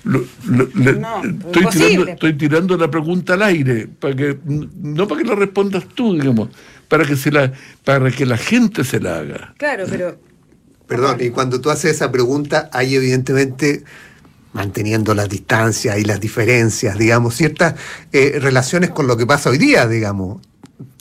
Estoy, 0.03 1.65
tirando, 1.71 2.07
estoy, 2.07 2.33
tirando, 2.33 2.77
la 2.77 2.89
pregunta 2.89 3.33
al 3.33 3.43
aire, 3.43 3.87
para 3.87 4.15
que, 4.15 4.37
no 4.45 5.07
para 5.07 5.21
que 5.21 5.27
la 5.27 5.35
respondas 5.35 5.85
tú, 5.95 6.15
digamos, 6.15 6.49
para 6.87 7.05
que, 7.05 7.15
se 7.15 7.31
la, 7.31 7.51
para 7.83 8.11
que 8.11 8.25
la 8.25 8.37
gente 8.37 8.83
se 8.83 8.99
la 8.99 9.19
haga. 9.19 9.53
Claro, 9.57 9.85
pero... 9.89 10.17
Perdón, 10.87 11.17
y 11.21 11.29
cuando 11.29 11.61
tú 11.61 11.69
haces 11.69 11.95
esa 11.95 12.11
pregunta, 12.11 12.69
hay 12.73 12.95
evidentemente 12.95 13.85
manteniendo 14.53 15.13
las 15.15 15.29
distancias 15.29 15.97
y 15.97 16.03
las 16.03 16.19
diferencias, 16.19 16.97
digamos, 16.97 17.35
ciertas 17.35 17.75
eh, 18.11 18.37
relaciones 18.41 18.89
con 18.89 19.07
lo 19.07 19.15
que 19.15 19.25
pasa 19.25 19.49
hoy 19.49 19.57
día, 19.57 19.87
digamos. 19.87 20.41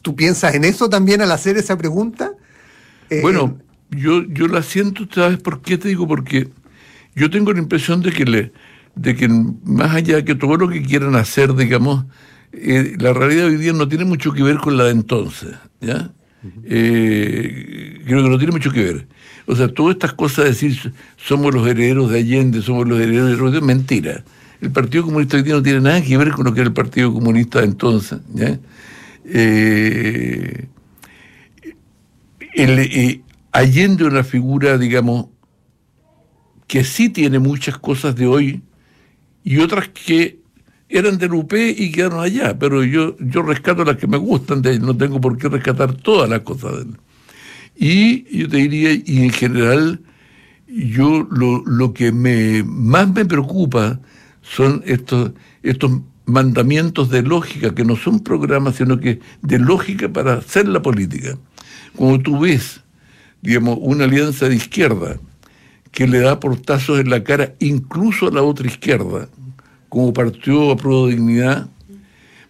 ¿Tú 0.02 0.14
piensas 0.14 0.54
en 0.54 0.64
eso 0.64 0.88
también 0.88 1.20
al 1.20 1.32
hacer 1.32 1.56
esa 1.58 1.76
pregunta? 1.76 2.32
Eh, 3.10 3.20
bueno, 3.22 3.58
yo, 3.90 4.22
yo 4.28 4.46
la 4.46 4.62
siento, 4.62 5.08
¿sabes 5.12 5.38
por 5.38 5.60
qué 5.62 5.76
te 5.76 5.88
digo? 5.88 6.06
Porque 6.06 6.48
yo 7.14 7.30
tengo 7.30 7.52
la 7.52 7.58
impresión 7.58 8.02
de 8.02 8.12
que, 8.12 8.24
le, 8.24 8.52
de 8.94 9.16
que 9.16 9.28
más 9.28 9.94
allá 9.94 10.16
de 10.16 10.24
que 10.24 10.34
todo 10.34 10.56
lo 10.56 10.68
que 10.68 10.82
quieran 10.82 11.14
hacer, 11.16 11.54
digamos, 11.54 12.04
eh, 12.52 12.94
la 12.98 13.12
realidad 13.12 13.44
de 13.44 13.50
hoy 13.50 13.56
día 13.56 13.72
no 13.72 13.88
tiene 13.88 14.04
mucho 14.04 14.32
que 14.32 14.42
ver 14.42 14.58
con 14.58 14.76
la 14.76 14.84
de 14.84 14.92
entonces, 14.92 15.54
¿ya? 15.80 16.10
Eh, 16.64 18.00
creo 18.06 18.22
que 18.22 18.28
no 18.30 18.38
tiene 18.38 18.52
mucho 18.52 18.72
que 18.72 18.82
ver. 18.82 19.06
O 19.46 19.54
sea, 19.54 19.68
todas 19.68 19.94
estas 19.94 20.14
cosas 20.14 20.44
de 20.44 20.50
decir 20.50 20.92
somos 21.16 21.54
los 21.54 21.66
herederos 21.66 22.10
de 22.10 22.18
Allende, 22.18 22.62
somos 22.62 22.88
los 22.88 22.98
herederos 22.98 23.30
de 23.30 23.36
Rodríguez, 23.36 23.62
mentira. 23.62 24.24
El 24.60 24.70
Partido 24.70 25.04
Comunista 25.04 25.36
hoy 25.36 25.42
día 25.42 25.54
no 25.54 25.62
tiene 25.62 25.80
nada 25.80 26.02
que 26.02 26.16
ver 26.16 26.30
con 26.32 26.44
lo 26.44 26.54
que 26.54 26.60
era 26.60 26.68
el 26.68 26.74
Partido 26.74 27.12
Comunista 27.12 27.60
de 27.60 27.66
entonces. 27.66 28.20
¿ya? 28.34 28.58
Eh, 29.24 30.66
el, 32.54 33.22
Allende 33.52 34.04
es 34.04 34.10
una 34.10 34.24
figura, 34.24 34.78
digamos, 34.78 35.26
que 36.70 36.84
sí 36.84 37.08
tiene 37.08 37.40
muchas 37.40 37.76
cosas 37.78 38.14
de 38.14 38.28
hoy 38.28 38.62
y 39.42 39.58
otras 39.58 39.88
que 39.88 40.38
eran 40.88 41.18
del 41.18 41.34
UP 41.34 41.52
y 41.52 41.90
quedaron 41.90 42.20
allá, 42.20 42.56
pero 42.60 42.84
yo, 42.84 43.16
yo 43.18 43.42
rescato 43.42 43.84
las 43.84 43.96
que 43.96 44.06
me 44.06 44.18
gustan 44.18 44.62
de 44.62 44.74
él, 44.74 44.82
no 44.82 44.96
tengo 44.96 45.20
por 45.20 45.36
qué 45.36 45.48
rescatar 45.48 45.94
todas 45.94 46.30
las 46.30 46.42
cosas 46.42 46.76
de 46.76 46.82
él. 46.82 46.96
Y 47.74 48.38
yo 48.38 48.48
te 48.48 48.58
diría, 48.58 48.92
y 48.92 49.24
en 49.24 49.30
general, 49.30 50.00
yo 50.68 51.26
lo, 51.28 51.64
lo 51.66 51.92
que 51.92 52.12
me, 52.12 52.62
más 52.62 53.12
me 53.12 53.24
preocupa 53.24 53.98
son 54.40 54.84
estos, 54.86 55.32
estos 55.64 55.90
mandamientos 56.24 57.10
de 57.10 57.22
lógica, 57.22 57.74
que 57.74 57.84
no 57.84 57.96
son 57.96 58.20
programas, 58.20 58.76
sino 58.76 59.00
que 59.00 59.18
de 59.42 59.58
lógica 59.58 60.08
para 60.08 60.34
hacer 60.34 60.68
la 60.68 60.80
política. 60.80 61.36
Cuando 61.96 62.20
tú 62.20 62.38
ves, 62.38 62.80
digamos, 63.42 63.76
una 63.80 64.04
alianza 64.04 64.48
de 64.48 64.54
izquierda 64.54 65.18
que 65.90 66.06
le 66.06 66.20
da 66.20 66.40
portazos 66.40 67.00
en 67.00 67.10
la 67.10 67.24
cara 67.24 67.54
incluso 67.58 68.28
a 68.28 68.30
la 68.30 68.42
otra 68.42 68.66
izquierda, 68.66 69.28
como 69.88 70.12
partió 70.12 70.70
a 70.70 70.76
Prueba 70.76 71.06
de 71.06 71.16
Dignidad 71.16 71.68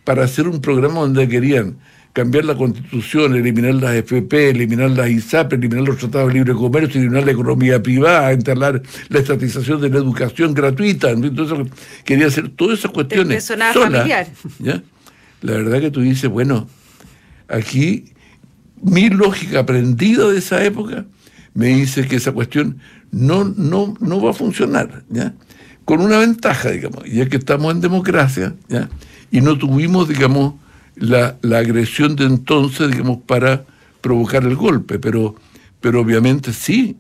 para 0.05 0.25
hacer 0.25 0.47
un 0.49 0.61
programa 0.61 1.01
donde 1.01 1.29
querían 1.29 1.79
cambiar 2.13 2.45
la 2.45 2.57
constitución, 2.57 3.37
eliminar 3.37 3.75
las 3.75 3.95
FP, 3.95 4.51
eliminar 4.51 4.91
las 4.91 5.09
ISAP, 5.09 5.53
eliminar 5.53 5.85
los 5.85 5.99
tratados 5.99 6.29
de 6.29 6.35
libre 6.35 6.55
comercio, 6.55 7.01
eliminar 7.01 7.25
la 7.25 7.33
economía 7.33 7.83
privada, 7.83 8.33
instalar 8.33 8.83
la 9.09 9.19
estatización 9.19 9.81
de 9.81 9.91
la 9.91 9.99
educación 9.99 10.53
gratuita. 10.53 11.11
Entonces 11.11 11.59
quería 12.05 12.27
hacer 12.27 12.49
todas 12.51 12.81
esas 12.81 12.91
cuestiones. 12.91 13.45
Sola, 13.45 13.73
familiar. 13.73 14.27
¿ya? 14.59 14.83
La 15.43 15.53
verdad 15.53 15.81
que 15.81 15.91
tú 15.91 16.01
dices, 16.01 16.29
bueno, 16.29 16.69
aquí 17.49 18.13
mi 18.83 19.09
lógica 19.09 19.61
aprendida 19.61 20.29
de 20.29 20.39
esa 20.39 20.65
época 20.65 21.07
me 21.55 21.67
dice 21.67 22.07
que 22.07 22.17
esa 22.17 22.33
cuestión 22.33 22.79
no, 23.11 23.45
no, 23.45 23.95
no 24.01 24.21
va 24.21 24.31
a 24.31 24.35
funcionar. 24.35 25.05
¿ya? 25.09 25.35
con 25.91 26.03
una 26.03 26.19
ventaja, 26.19 26.71
digamos, 26.71 27.05
y 27.05 27.21
es 27.21 27.29
que 27.29 27.37
estamos 27.37 27.75
en 27.75 27.81
democracia, 27.81 28.55
¿ya? 28.69 28.89
y 29.33 29.41
no 29.41 29.59
tuvimos, 29.59 30.09
digamos, 30.09 30.55
la, 30.95 31.37
agresión 31.43 32.15
de 32.15 32.27
entonces, 32.27 32.93
digamos, 32.93 33.19
para 33.27 33.65
provocar 34.01 34.45
el 34.45 34.55
golpe, 34.55 35.01
pero, 35.01 35.35
pero 35.81 36.01
obviamente 36.01 36.53
sí, 36.53 36.97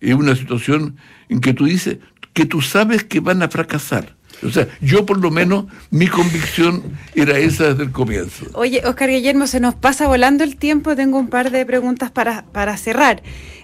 es 0.00 0.14
una 0.14 0.36
situación 0.36 0.94
en 1.28 1.40
que 1.40 1.52
tú 1.52 1.64
dices 1.64 1.98
que 2.32 2.46
tú 2.46 2.60
sabes 2.60 3.02
que 3.02 3.18
van 3.18 3.42
a 3.42 3.48
fracasar. 3.48 4.14
O 4.44 4.50
sea, 4.50 4.68
yo 4.80 5.04
por 5.04 5.18
lo 5.18 5.32
menos 5.32 5.64
mi 5.90 6.06
convicción 6.06 6.84
era 7.16 7.36
esa 7.38 7.70
desde 7.70 7.82
el 7.82 7.90
comienzo. 7.90 8.46
Oye, 8.54 8.82
Oscar 8.84 9.10
Guillermo, 9.10 9.48
se 9.48 9.58
nos 9.58 9.74
pasa 9.74 10.06
volando 10.06 10.44
el 10.44 10.54
tiempo, 10.54 10.94
tengo 10.94 11.18
un 11.18 11.26
par 11.26 11.50
de 11.50 11.66
preguntas 11.66 12.12
para, 12.12 12.44
para 12.52 12.76
cerrar. 12.76 13.20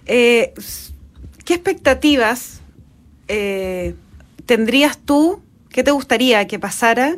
Eh, 0.07 0.53
¿Qué 1.45 1.55
expectativas 1.55 2.61
eh, 3.29 3.95
tendrías 4.47 4.99
tú, 4.99 5.43
qué 5.69 5.83
te 5.83 5.91
gustaría 5.91 6.47
que 6.47 6.59
pasara 6.59 7.17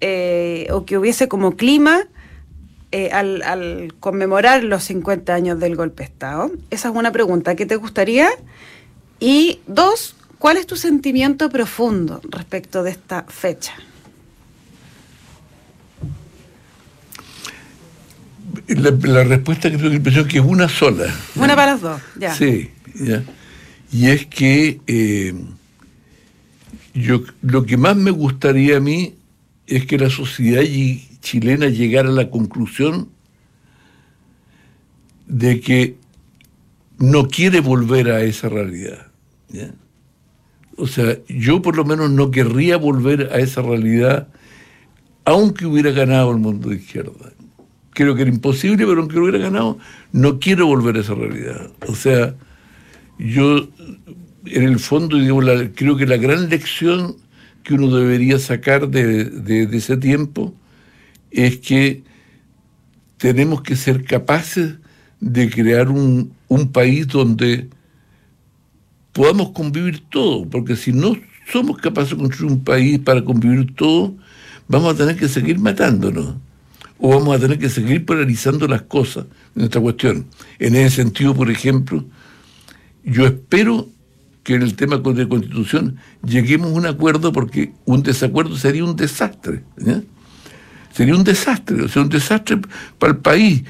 eh, 0.00 0.66
o 0.70 0.84
que 0.84 0.98
hubiese 0.98 1.28
como 1.28 1.56
clima 1.56 2.02
eh, 2.92 3.10
al, 3.10 3.42
al, 3.42 3.94
conmemorar 4.00 4.64
los 4.64 4.84
50 4.84 5.34
años 5.34 5.60
del 5.60 5.76
golpe 5.76 6.02
de 6.02 6.10
Estado? 6.10 6.50
Esa 6.70 6.90
es 6.90 6.94
una 6.94 7.10
pregunta. 7.10 7.54
¿Qué 7.54 7.64
te 7.64 7.76
gustaría? 7.76 8.28
Y 9.18 9.60
dos, 9.66 10.16
¿cuál 10.38 10.58
es 10.58 10.66
tu 10.66 10.76
sentimiento 10.76 11.48
profundo 11.48 12.20
respecto 12.28 12.82
de 12.82 12.90
esta 12.90 13.22
fecha? 13.22 13.72
La, 18.66 18.90
la 18.90 19.24
respuesta 19.24 19.70
que 19.70 19.76
tengo 19.76 19.88
la 19.88 19.96
impresión 19.96 20.28
que 20.28 20.38
es 20.38 20.44
una 20.44 20.68
sola. 20.68 21.06
Una 21.36 21.56
para 21.56 21.72
los 21.72 21.80
dos, 21.80 22.00
ya. 22.18 22.34
Sí, 22.34 22.70
ya. 22.94 23.22
Y 23.94 24.08
es 24.08 24.26
que 24.26 24.80
eh, 24.88 25.32
yo 26.94 27.22
lo 27.42 27.64
que 27.64 27.76
más 27.76 27.94
me 27.96 28.10
gustaría 28.10 28.78
a 28.78 28.80
mí 28.80 29.14
es 29.68 29.86
que 29.86 29.98
la 29.98 30.10
sociedad 30.10 30.62
chilena 31.20 31.68
llegara 31.68 32.08
a 32.08 32.12
la 32.12 32.28
conclusión 32.28 33.08
de 35.28 35.60
que 35.60 35.96
no 36.98 37.28
quiere 37.28 37.60
volver 37.60 38.10
a 38.10 38.22
esa 38.22 38.48
realidad. 38.48 39.06
O 40.76 40.88
sea, 40.88 41.16
yo 41.28 41.62
por 41.62 41.76
lo 41.76 41.84
menos 41.84 42.10
no 42.10 42.32
querría 42.32 42.76
volver 42.76 43.30
a 43.32 43.38
esa 43.38 43.62
realidad, 43.62 44.26
aunque 45.24 45.66
hubiera 45.66 45.92
ganado 45.92 46.32
el 46.32 46.38
mundo 46.38 46.70
de 46.70 46.76
izquierda. 46.76 47.32
Creo 47.90 48.16
que 48.16 48.22
era 48.22 48.30
imposible, 48.32 48.84
pero 48.84 49.02
aunque 49.02 49.20
hubiera 49.20 49.38
ganado, 49.38 49.78
no 50.10 50.40
quiero 50.40 50.66
volver 50.66 50.96
a 50.96 51.00
esa 51.00 51.14
realidad. 51.14 51.70
O 51.86 51.94
sea, 51.94 52.34
yo, 53.18 53.68
en 54.46 54.62
el 54.62 54.78
fondo, 54.78 55.18
digamos, 55.18 55.44
la, 55.44 55.70
creo 55.72 55.96
que 55.96 56.06
la 56.06 56.16
gran 56.16 56.48
lección 56.48 57.16
que 57.62 57.74
uno 57.74 57.94
debería 57.96 58.38
sacar 58.38 58.88
de, 58.88 59.68
ese 59.72 59.96
tiempo 59.96 60.54
es 61.30 61.58
que 61.58 62.02
tenemos 63.16 63.62
que 63.62 63.76
ser 63.76 64.04
capaces 64.04 64.74
de 65.20 65.50
crear 65.50 65.88
un, 65.88 66.32
un 66.48 66.72
país 66.72 67.08
donde 67.08 67.68
podamos 69.12 69.50
convivir 69.50 70.04
todo, 70.10 70.46
porque 70.48 70.76
si 70.76 70.92
no 70.92 71.16
somos 71.50 71.78
capaces 71.78 72.10
de 72.10 72.16
construir 72.16 72.52
un 72.52 72.64
país 72.64 72.98
para 72.98 73.24
convivir 73.24 73.74
todo, 73.74 74.14
vamos 74.68 74.94
a 74.94 74.96
tener 74.96 75.16
que 75.16 75.28
seguir 75.28 75.58
matándonos 75.58 76.34
o 76.98 77.08
vamos 77.08 77.36
a 77.36 77.40
tener 77.40 77.58
que 77.58 77.68
seguir 77.70 78.04
polarizando 78.04 78.66
las 78.68 78.82
cosas 78.82 79.26
en 79.56 79.62
esta 79.62 79.80
cuestión. 79.80 80.26
En 80.58 80.74
ese 80.76 80.96
sentido, 80.96 81.34
por 81.34 81.50
ejemplo, 81.50 82.04
yo 83.04 83.26
espero 83.26 83.88
que 84.42 84.54
en 84.54 84.62
el 84.62 84.74
tema 84.74 84.98
de 84.98 85.28
constitución 85.28 85.96
lleguemos 86.24 86.72
a 86.72 86.74
un 86.74 86.86
acuerdo 86.86 87.32
porque 87.32 87.72
un 87.84 88.02
desacuerdo 88.02 88.56
sería 88.56 88.84
un 88.84 88.96
desastre. 88.96 89.64
Sería 90.92 91.14
un 91.14 91.24
desastre, 91.24 91.82
o 91.82 91.88
sea, 91.88 92.02
un 92.02 92.08
desastre 92.08 92.60
para 92.98 93.14
el 93.14 93.18
país. 93.18 93.64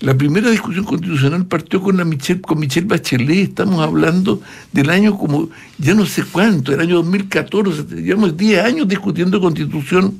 La 0.00 0.16
primera 0.16 0.48
discusión 0.50 0.86
constitucional 0.86 1.44
partió 1.44 1.82
con 1.82 1.98
la 1.98 2.06
Michelle 2.06 2.40
Bachelet, 2.86 3.50
estamos 3.50 3.80
hablando 3.80 4.40
del 4.72 4.88
año 4.88 5.18
como, 5.18 5.50
ya 5.76 5.92
no 5.92 6.06
sé 6.06 6.24
cuánto, 6.24 6.72
el 6.72 6.80
año 6.80 6.96
2014, 6.96 7.96
llevamos 7.96 8.34
10 8.34 8.64
años 8.64 8.88
discutiendo 8.88 9.38
constitución, 9.42 10.18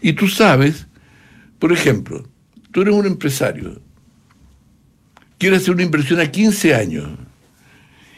y 0.00 0.14
tú 0.14 0.26
sabes, 0.26 0.88
por 1.60 1.72
ejemplo, 1.72 2.26
tú 2.72 2.82
eres 2.82 2.94
un 2.94 3.06
empresario, 3.06 3.80
quieres 5.38 5.62
hacer 5.62 5.74
una 5.74 5.84
inversión 5.84 6.18
a 6.18 6.28
15 6.28 6.74
años, 6.74 7.08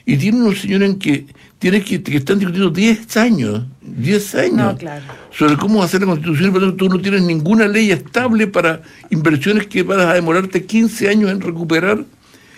y 0.07 0.17
tiene 0.17 0.39
unos 0.39 0.61
señores 0.61 0.91
en 0.91 0.99
que, 0.99 1.27
tiene 1.59 1.83
que, 1.83 2.03
que 2.03 2.17
están 2.19 2.39
discutiendo 2.39 2.71
10 2.71 3.17
años, 3.17 3.65
10 3.81 4.35
años, 4.35 4.57
No, 4.57 4.77
claro. 4.77 5.05
sobre 5.31 5.57
cómo 5.57 5.83
hacer 5.83 6.01
la 6.03 6.09
constitución, 6.09 6.53
pero 6.53 6.75
tú 6.75 6.89
no 6.89 7.01
tienes 7.01 7.23
ninguna 7.23 7.67
ley 7.67 7.91
estable 7.91 8.47
para 8.47 8.83
inversiones 9.11 9.67
que 9.67 9.83
vas 9.83 9.99
a 9.99 10.13
demorarte 10.15 10.65
15 10.65 11.09
años 11.09 11.31
en 11.31 11.41
recuperar. 11.41 12.05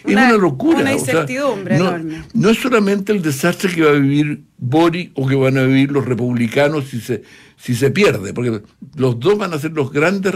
Es 0.04 0.12
una 0.12 0.32
locura. 0.32 0.78
una 0.80 0.94
o 0.94 0.98
sea, 0.98 1.14
incertidumbre 1.14 1.78
no, 1.78 1.88
enorme. 1.88 2.22
no 2.32 2.50
es 2.50 2.58
solamente 2.58 3.12
el 3.12 3.22
desastre 3.22 3.72
que 3.74 3.82
va 3.82 3.90
a 3.90 3.94
vivir 3.94 4.42
Boric 4.56 5.10
o 5.14 5.26
que 5.26 5.34
van 5.34 5.58
a 5.58 5.64
vivir 5.64 5.90
los 5.90 6.04
republicanos 6.04 6.86
si 6.86 7.00
se, 7.00 7.22
si 7.56 7.74
se 7.74 7.90
pierde, 7.90 8.32
porque 8.32 8.62
los 8.96 9.18
dos 9.18 9.36
van 9.36 9.52
a 9.52 9.58
ser 9.58 9.72
los 9.72 9.90
grandes 9.90 10.34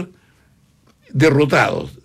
derrotados. 1.13 1.97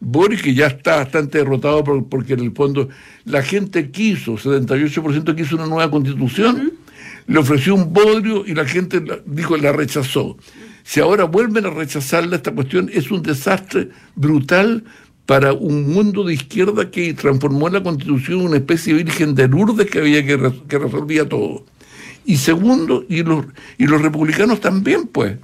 Boris, 0.00 0.42
que 0.42 0.54
ya 0.54 0.66
está 0.66 0.96
bastante 0.96 1.38
derrotado 1.38 1.82
por- 1.82 2.06
porque 2.08 2.34
en 2.34 2.40
el 2.40 2.52
fondo 2.52 2.88
la 3.24 3.42
gente 3.42 3.90
quiso, 3.90 4.36
78% 4.36 5.34
quiso 5.34 5.56
una 5.56 5.66
nueva 5.66 5.90
constitución, 5.90 6.72
le 7.26 7.38
ofreció 7.38 7.74
un 7.74 7.92
bodrio 7.92 8.44
y 8.46 8.54
la 8.54 8.64
gente 8.66 9.00
la- 9.00 9.18
dijo 9.26 9.56
la 9.56 9.72
rechazó. 9.72 10.36
Si 10.84 11.00
ahora 11.00 11.24
vuelven 11.24 11.66
a 11.66 11.70
rechazarla, 11.70 12.36
esta 12.36 12.52
cuestión 12.52 12.88
es 12.92 13.10
un 13.10 13.22
desastre 13.22 13.88
brutal 14.14 14.84
para 15.24 15.52
un 15.52 15.92
mundo 15.92 16.22
de 16.22 16.34
izquierda 16.34 16.88
que 16.90 17.12
transformó 17.14 17.68
la 17.68 17.82
constitución 17.82 18.40
en 18.40 18.46
una 18.46 18.56
especie 18.58 18.94
de 18.94 19.02
virgen 19.02 19.34
de 19.34 19.48
Lourdes 19.48 19.90
que 19.90 19.98
había 19.98 20.24
que, 20.24 20.36
re- 20.36 20.62
que 20.68 20.78
resolvía 20.78 21.28
todo. 21.28 21.64
Y 22.24 22.36
segundo, 22.36 23.04
y 23.08 23.22
los, 23.24 23.44
y 23.78 23.86
los 23.86 24.00
republicanos 24.02 24.60
también, 24.60 25.06
pues 25.08 25.36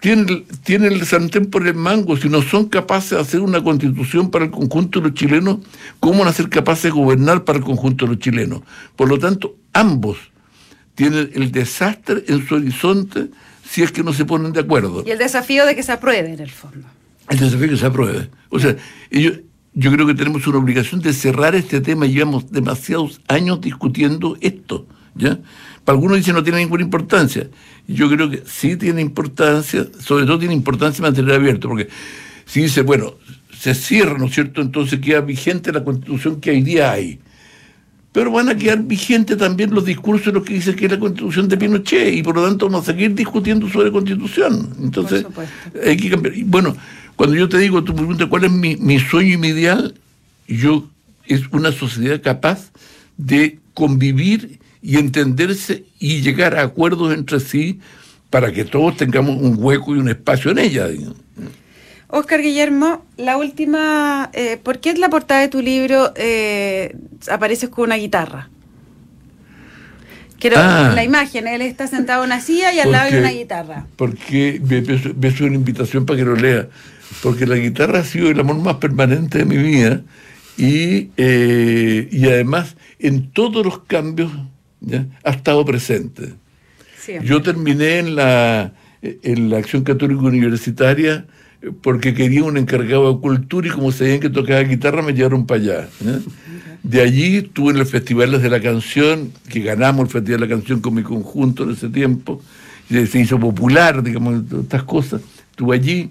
tienen, 0.00 0.44
tienen 0.64 0.92
el 0.92 1.04
sartén 1.06 1.46
por 1.46 1.66
el 1.66 1.74
mango, 1.74 2.16
si 2.16 2.28
no 2.28 2.42
son 2.42 2.68
capaces 2.68 3.10
de 3.10 3.20
hacer 3.20 3.40
una 3.40 3.62
constitución 3.62 4.30
para 4.30 4.46
el 4.46 4.50
conjunto 4.50 5.00
de 5.00 5.08
los 5.08 5.14
chilenos, 5.14 5.58
¿cómo 6.00 6.20
van 6.20 6.28
a 6.28 6.32
ser 6.32 6.48
capaces 6.48 6.84
de 6.84 6.90
gobernar 6.90 7.44
para 7.44 7.58
el 7.58 7.64
conjunto 7.64 8.06
de 8.06 8.12
los 8.12 8.20
chilenos? 8.20 8.62
Por 8.96 9.08
lo 9.08 9.18
tanto, 9.18 9.56
ambos 9.72 10.16
tienen 10.94 11.30
el 11.34 11.52
desastre 11.52 12.24
en 12.28 12.46
su 12.46 12.56
horizonte 12.56 13.28
si 13.68 13.82
es 13.82 13.92
que 13.92 14.02
no 14.02 14.12
se 14.12 14.24
ponen 14.24 14.52
de 14.52 14.60
acuerdo. 14.60 15.04
Y 15.06 15.10
el 15.10 15.18
desafío 15.18 15.64
de 15.66 15.76
que 15.76 15.82
se 15.82 15.92
apruebe 15.92 16.32
en 16.32 16.40
el 16.40 16.50
fondo. 16.50 16.86
El 17.28 17.38
desafío 17.38 17.68
que 17.68 17.76
se 17.76 17.86
apruebe. 17.86 18.30
O 18.48 18.58
sea, 18.58 18.76
ellos- 19.10 19.38
yo 19.72 19.92
creo 19.92 20.04
que 20.06 20.14
tenemos 20.14 20.44
una 20.48 20.58
obligación 20.58 21.00
de 21.00 21.12
cerrar 21.12 21.54
este 21.54 21.80
tema. 21.80 22.04
Llevamos 22.06 22.50
demasiados 22.50 23.20
años 23.28 23.60
discutiendo 23.60 24.36
esto. 24.40 24.86
¿ya? 25.14 25.38
Algunos 25.90 26.18
dicen 26.18 26.34
no 26.34 26.42
tiene 26.44 26.60
ninguna 26.60 26.84
importancia. 26.84 27.48
Yo 27.88 28.08
creo 28.08 28.30
que 28.30 28.44
sí 28.46 28.76
tiene 28.76 29.00
importancia, 29.00 29.86
sobre 29.98 30.24
todo 30.24 30.38
tiene 30.38 30.54
importancia 30.54 31.02
mantener 31.02 31.34
abierto, 31.34 31.68
porque 31.68 31.88
si 32.46 32.62
dice, 32.62 32.82
bueno, 32.82 33.14
se 33.58 33.74
cierra, 33.74 34.16
¿no 34.16 34.26
es 34.26 34.34
cierto? 34.34 34.62
Entonces 34.62 35.00
queda 35.00 35.20
vigente 35.20 35.72
la 35.72 35.82
constitución 35.82 36.40
que 36.40 36.50
hoy 36.50 36.62
día 36.62 36.92
hay. 36.92 37.18
Pero 38.12 38.30
van 38.30 38.48
a 38.48 38.56
quedar 38.56 38.82
vigentes 38.84 39.36
también 39.36 39.74
los 39.74 39.84
discursos 39.84 40.26
de 40.26 40.32
los 40.32 40.44
que 40.44 40.54
dicen 40.54 40.76
que 40.76 40.86
es 40.86 40.92
la 40.92 40.98
constitución 40.98 41.48
de 41.48 41.56
Pinochet 41.56 42.14
y 42.14 42.22
por 42.22 42.36
lo 42.36 42.44
tanto 42.44 42.66
vamos 42.66 42.88
a 42.88 42.92
seguir 42.92 43.14
discutiendo 43.14 43.68
sobre 43.68 43.90
constitución. 43.90 44.70
Entonces, 44.80 45.26
hay 45.84 45.96
que 45.96 46.08
cambiar. 46.08 46.36
Y 46.36 46.44
bueno, 46.44 46.76
cuando 47.16 47.34
yo 47.34 47.48
te 47.48 47.58
digo, 47.58 47.82
tú 47.82 47.92
me 47.92 47.98
preguntas 47.98 48.28
cuál 48.28 48.44
es 48.44 48.52
mi, 48.52 48.76
mi 48.76 49.00
sueño 49.00 49.34
y 49.34 49.38
mi 49.38 49.48
ideal, 49.48 49.94
yo 50.46 50.88
es 51.26 51.42
una 51.52 51.72
sociedad 51.72 52.20
capaz 52.22 52.70
de 53.16 53.58
convivir 53.74 54.60
y 54.82 54.96
entenderse 54.98 55.84
y 55.98 56.22
llegar 56.22 56.56
a 56.56 56.62
acuerdos 56.62 57.12
entre 57.14 57.40
sí 57.40 57.80
para 58.30 58.52
que 58.52 58.64
todos 58.64 58.96
tengamos 58.96 59.36
un 59.40 59.56
hueco 59.58 59.94
y 59.94 59.98
un 59.98 60.08
espacio 60.08 60.50
en 60.52 60.58
ella. 60.58 60.86
digamos. 60.88 61.16
Oscar 62.08 62.40
Guillermo, 62.42 63.04
la 63.16 63.36
última, 63.36 64.30
eh, 64.32 64.58
¿por 64.62 64.80
qué 64.80 64.90
en 64.90 65.00
la 65.00 65.08
portada 65.10 65.40
de 65.42 65.48
tu 65.48 65.60
libro 65.60 66.12
eh, 66.16 66.96
apareces 67.30 67.68
con 67.68 67.84
una 67.84 67.96
guitarra? 67.96 68.48
Quiero 70.38 70.56
Ah. 70.58 70.92
la 70.94 71.04
imagen, 71.04 71.46
él 71.46 71.60
está 71.62 71.86
sentado 71.86 72.24
en 72.24 72.28
una 72.30 72.40
silla 72.40 72.72
y 72.72 72.80
al 72.80 72.90
lado 72.90 73.04
hay 73.04 73.10
Porque- 73.12 73.20
una 73.28 73.32
guitarra. 73.38 73.86
Porque 73.96 74.60
me 74.64 74.80
me- 74.80 75.14
me 75.14 75.28
es 75.28 75.40
una 75.40 75.54
invitación 75.54 76.06
para 76.06 76.18
que 76.18 76.24
lo 76.24 76.34
lea. 76.34 76.68
Porque 77.22 77.46
la 77.46 77.56
guitarra 77.56 77.98
ha 78.00 78.04
sido 78.04 78.30
el 78.30 78.40
amor 78.40 78.56
más 78.58 78.76
permanente 78.76 79.38
de 79.38 79.44
mi 79.44 79.58
vida 79.58 80.00
y, 80.56 81.10
eh, 81.18 82.08
y 82.10 82.24
además 82.26 82.76
en 82.98 83.30
todos 83.32 83.64
los 83.64 83.80
cambios 83.80 84.32
¿ya? 84.80 85.06
ha 85.24 85.30
estado 85.30 85.64
presente. 85.64 86.34
Siempre. 86.98 87.28
Yo 87.28 87.42
terminé 87.42 87.98
en 87.98 88.16
la, 88.16 88.72
en 89.02 89.50
la 89.50 89.58
Acción 89.58 89.84
Católica 89.84 90.20
Universitaria 90.22 91.26
eh, 91.62 91.70
porque 91.82 92.14
quería 92.14 92.44
un 92.44 92.56
encargado 92.56 93.12
de 93.12 93.20
cultura 93.20 93.68
y 93.68 93.70
como 93.70 93.92
sabían 93.92 94.20
que 94.20 94.30
tocaba 94.30 94.60
guitarra 94.60 95.02
me 95.02 95.12
llevaron 95.12 95.46
para 95.46 95.60
allá. 95.60 95.88
De 96.82 97.02
allí 97.02 97.36
estuve 97.38 97.72
en 97.72 97.78
los 97.78 97.90
festivales 97.90 98.42
de 98.42 98.48
la 98.48 98.60
canción, 98.60 99.32
que 99.48 99.60
ganamos 99.60 100.06
el 100.06 100.10
Festival 100.10 100.40
de 100.40 100.46
la 100.46 100.54
Canción 100.54 100.80
con 100.80 100.94
mi 100.94 101.02
conjunto 101.02 101.64
en 101.64 101.72
ese 101.72 101.88
tiempo, 101.88 102.42
y 102.88 103.06
se 103.06 103.20
hizo 103.20 103.38
popular, 103.38 104.02
digamos, 104.02 104.42
estas 104.62 104.82
cosas. 104.84 105.20
Estuve 105.50 105.76
allí. 105.76 106.10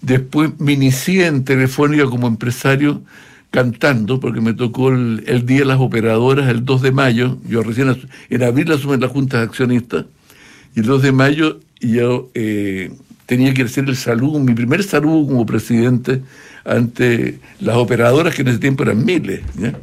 Después 0.00 0.50
me 0.58 0.72
inicié 0.72 1.26
en 1.26 1.44
Telefónica 1.44 2.04
como 2.04 2.28
empresario 2.28 3.02
cantando, 3.50 4.20
porque 4.20 4.40
me 4.40 4.52
tocó 4.52 4.90
el, 4.90 5.24
el 5.26 5.46
Día 5.46 5.60
de 5.60 5.64
las 5.66 5.80
Operadoras, 5.80 6.48
el 6.48 6.64
2 6.64 6.82
de 6.82 6.92
mayo. 6.92 7.38
Yo 7.48 7.62
recién 7.62 7.96
en 8.28 8.42
abril 8.42 8.70
asumí 8.72 8.98
la 8.98 9.08
Junta 9.08 9.38
de 9.38 9.44
Accionistas, 9.44 10.06
y 10.74 10.80
el 10.80 10.86
2 10.86 11.02
de 11.02 11.12
mayo 11.12 11.60
yo 11.80 12.30
eh, 12.34 12.90
tenía 13.26 13.52
que 13.54 13.62
hacer 13.62 13.84
el 13.88 13.96
saludo, 13.96 14.38
mi 14.38 14.54
primer 14.54 14.82
saludo 14.82 15.26
como 15.26 15.46
presidente 15.46 16.22
ante 16.64 17.38
las 17.60 17.76
operadoras, 17.76 18.34
que 18.34 18.42
en 18.42 18.48
ese 18.48 18.58
tiempo 18.58 18.82
eran 18.82 19.04
miles, 19.04 19.40
¿ya? 19.58 19.74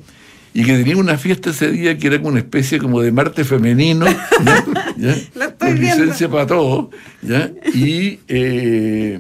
y 0.54 0.64
que 0.64 0.74
tenía 0.78 0.98
una 0.98 1.18
fiesta 1.18 1.50
ese 1.50 1.72
día 1.72 1.98
que 1.98 2.08
era 2.08 2.18
como 2.18 2.30
una 2.30 2.40
especie 2.40 2.78
como 2.78 3.02
de 3.02 3.12
Marte 3.12 3.44
femenino, 3.44 4.06
¿ya? 4.06 4.66
¿Ya? 4.98 5.16
Lo 5.36 5.46
estoy 5.46 5.70
con 5.70 5.80
viendo. 5.80 6.04
licencia 6.04 6.30
para 6.30 6.46
todos, 6.46 6.88
¿ya? 7.22 7.52
y 7.74 8.20
eh, 8.28 9.20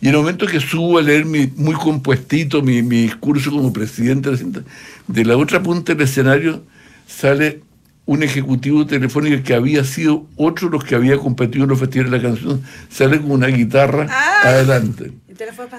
Y 0.00 0.08
en 0.08 0.14
el 0.14 0.20
momento 0.20 0.46
que 0.46 0.60
subo 0.60 0.98
a 0.98 1.02
leer 1.02 1.24
mi, 1.26 1.46
muy 1.56 1.74
compuestito 1.74 2.62
mi, 2.62 2.82
mi 2.82 3.02
discurso 3.02 3.50
como 3.50 3.72
presidente, 3.72 4.30
de 5.06 5.24
la 5.24 5.36
otra 5.36 5.62
punta 5.62 5.94
del 5.94 6.02
escenario 6.04 6.64
sale 7.06 7.60
un 8.06 8.22
ejecutivo 8.22 8.86
telefónico 8.86 9.42
que 9.44 9.54
había 9.54 9.84
sido 9.84 10.26
otro 10.36 10.68
de 10.68 10.72
los 10.76 10.84
que 10.84 10.94
había 10.94 11.16
competido 11.18 11.64
en 11.64 11.70
los 11.70 11.78
festivales 11.78 12.10
de 12.12 12.18
la 12.18 12.24
canción, 12.24 12.62
sale 12.88 13.20
con 13.20 13.30
una 13.32 13.46
guitarra 13.48 14.06
Ah. 14.10 14.48
adelante. 14.48 15.12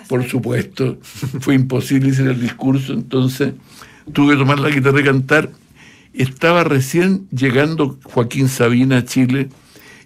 Por 0.07 0.27
supuesto, 0.29 0.97
fue 1.41 1.55
imposible 1.55 2.11
hacer 2.11 2.27
el 2.27 2.39
discurso, 2.39 2.93
entonces 2.93 3.53
tuve 4.13 4.33
que 4.33 4.39
tomar 4.39 4.59
la 4.59 4.69
guitarra 4.69 5.01
y 5.01 5.03
cantar. 5.03 5.49
Estaba 6.13 6.63
recién 6.63 7.27
llegando 7.31 7.97
Joaquín 8.03 8.49
Sabina 8.49 8.97
a 8.97 9.05
Chile 9.05 9.49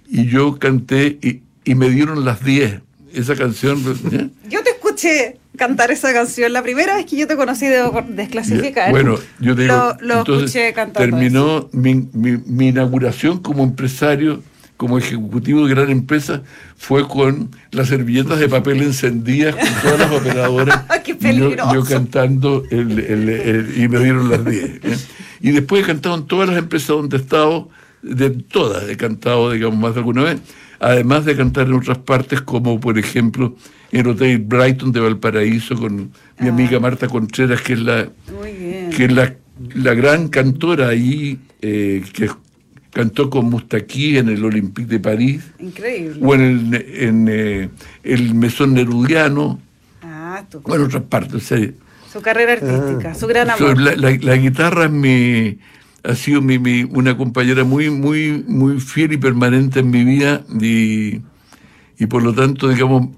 y 0.07 0.25
yo 0.25 0.57
canté 0.57 1.17
y, 1.21 1.41
y 1.63 1.75
me 1.75 1.89
dieron 1.89 2.25
las 2.25 2.43
10. 2.43 2.81
Esa 3.15 3.35
canción, 3.35 3.81
¿eh? 4.11 4.29
Yo 4.49 4.61
te 4.63 4.71
escuché 4.71 5.37
cantar 5.57 5.89
esa 5.91 6.11
canción 6.13 6.51
la 6.51 6.61
primera 6.61 6.95
vez 6.97 7.05
que 7.05 7.15
yo 7.17 7.27
te 7.27 7.35
conocí 7.35 7.65
de 7.65 7.81
desclasificar. 8.09 8.91
Bueno, 8.91 9.17
yo 9.39 9.55
te 9.55 9.63
digo, 9.63 9.73
lo, 10.01 10.07
lo 10.07 10.17
entonces, 10.19 10.45
escuché 10.55 10.73
cantando. 10.73 11.17
terminó 11.17 11.69
mi, 11.71 11.95
mi- 12.13 12.37
mi 12.45 12.67
inauguración 12.69 13.39
como 13.39 13.63
empresario, 13.63 14.43
como 14.77 14.97
ejecutivo 14.97 15.65
de 15.65 15.73
gran 15.73 15.89
empresa, 15.89 16.41
fue 16.75 17.07
con 17.07 17.51
las 17.71 17.87
servilletas 17.87 18.37
de 18.39 18.49
papel 18.49 18.81
encendidas 18.81 19.55
con 19.55 19.81
todas 19.81 19.99
las 19.99 20.11
operadoras. 20.11 20.81
¡Qué 21.05 21.11
y 21.11 21.13
yo, 21.13 21.19
peligroso! 21.19 21.73
yo 21.73 21.83
cantando 21.85 22.63
el- 22.69 22.99
el- 22.99 23.29
el- 23.29 23.73
y 23.81 23.87
me 23.87 23.99
dieron 23.99 24.29
las 24.29 24.43
10. 24.43 24.63
¿eh? 24.83 24.97
Y 25.39 25.51
después 25.51 25.83
he 25.83 25.87
cantado 25.87 26.15
en 26.15 26.25
todas 26.27 26.49
las 26.49 26.57
empresas 26.57 26.89
donde 26.89 27.15
he 27.17 27.19
estado, 27.21 27.69
de 28.01 28.29
todas 28.31 28.89
he 28.89 28.97
cantado, 28.97 29.51
digamos, 29.51 29.79
más 29.79 29.93
de 29.93 29.99
alguna 29.99 30.23
vez. 30.23 30.39
Además 30.79 31.25
de 31.25 31.35
cantar 31.35 31.67
en 31.67 31.73
otras 31.73 31.97
partes, 31.99 32.41
como 32.41 32.79
por 32.79 32.97
ejemplo 32.97 33.55
en 33.91 34.01
el 34.01 34.07
Hotel 34.07 34.39
Brighton 34.39 34.91
de 34.91 34.99
Valparaíso 34.99 35.75
con 35.75 35.95
mi 35.95 36.47
Ah. 36.47 36.49
amiga 36.49 36.79
Marta 36.79 37.07
Contreras, 37.07 37.61
que 37.61 37.73
es 37.73 37.79
la, 37.79 38.09
que 38.95 39.05
es 39.05 39.11
la, 39.11 39.33
la 39.75 39.93
gran 39.93 40.27
cantora 40.27 40.89
ahí 40.89 41.39
eh, 41.61 42.03
que 42.13 42.29
cantó 42.91 43.29
con 43.29 43.45
Mustaquí 43.49 44.17
en 44.17 44.29
el 44.29 44.43
Olympique 44.43 44.87
de 44.87 44.99
París 44.99 45.43
Increíble. 45.59 46.19
o 46.21 46.33
en 46.35 46.41
el, 46.41 46.75
en, 46.75 47.27
eh, 47.29 47.69
el 48.03 48.33
Mesón 48.35 48.73
Nerudiano 48.73 49.59
Ah, 50.03 50.43
tú. 50.49 50.61
o 50.63 50.75
en 50.75 50.81
otras 50.81 51.03
partes. 51.03 51.35
o 51.35 51.39
sea, 51.39 51.69
Su 52.11 52.21
carrera 52.21 52.53
artística, 52.53 53.13
su 53.15 53.27
gran 53.27 53.49
amor. 53.49 53.79
la, 53.79 53.95
la- 53.95 54.17
la 54.17 54.35
guitarra 54.37 54.85
es 54.85 54.91
mi- 54.91 55.57
ha 56.07 56.15
sido 56.15 56.41
mi, 56.41 56.59
mi- 56.59 56.83
una 56.83 57.17
compañera 57.17 57.63
muy, 57.63 57.89
muy, 57.89 58.43
muy 58.47 58.79
fiel 58.79 59.13
y 59.13 59.17
permanente 59.17 59.79
en 59.79 59.89
mi 59.89 60.03
vida 60.03 60.43
y, 60.61 61.21
y 61.97 62.05
por 62.07 62.23
lo 62.23 62.33
tanto, 62.33 62.67
digamos, 62.69 63.09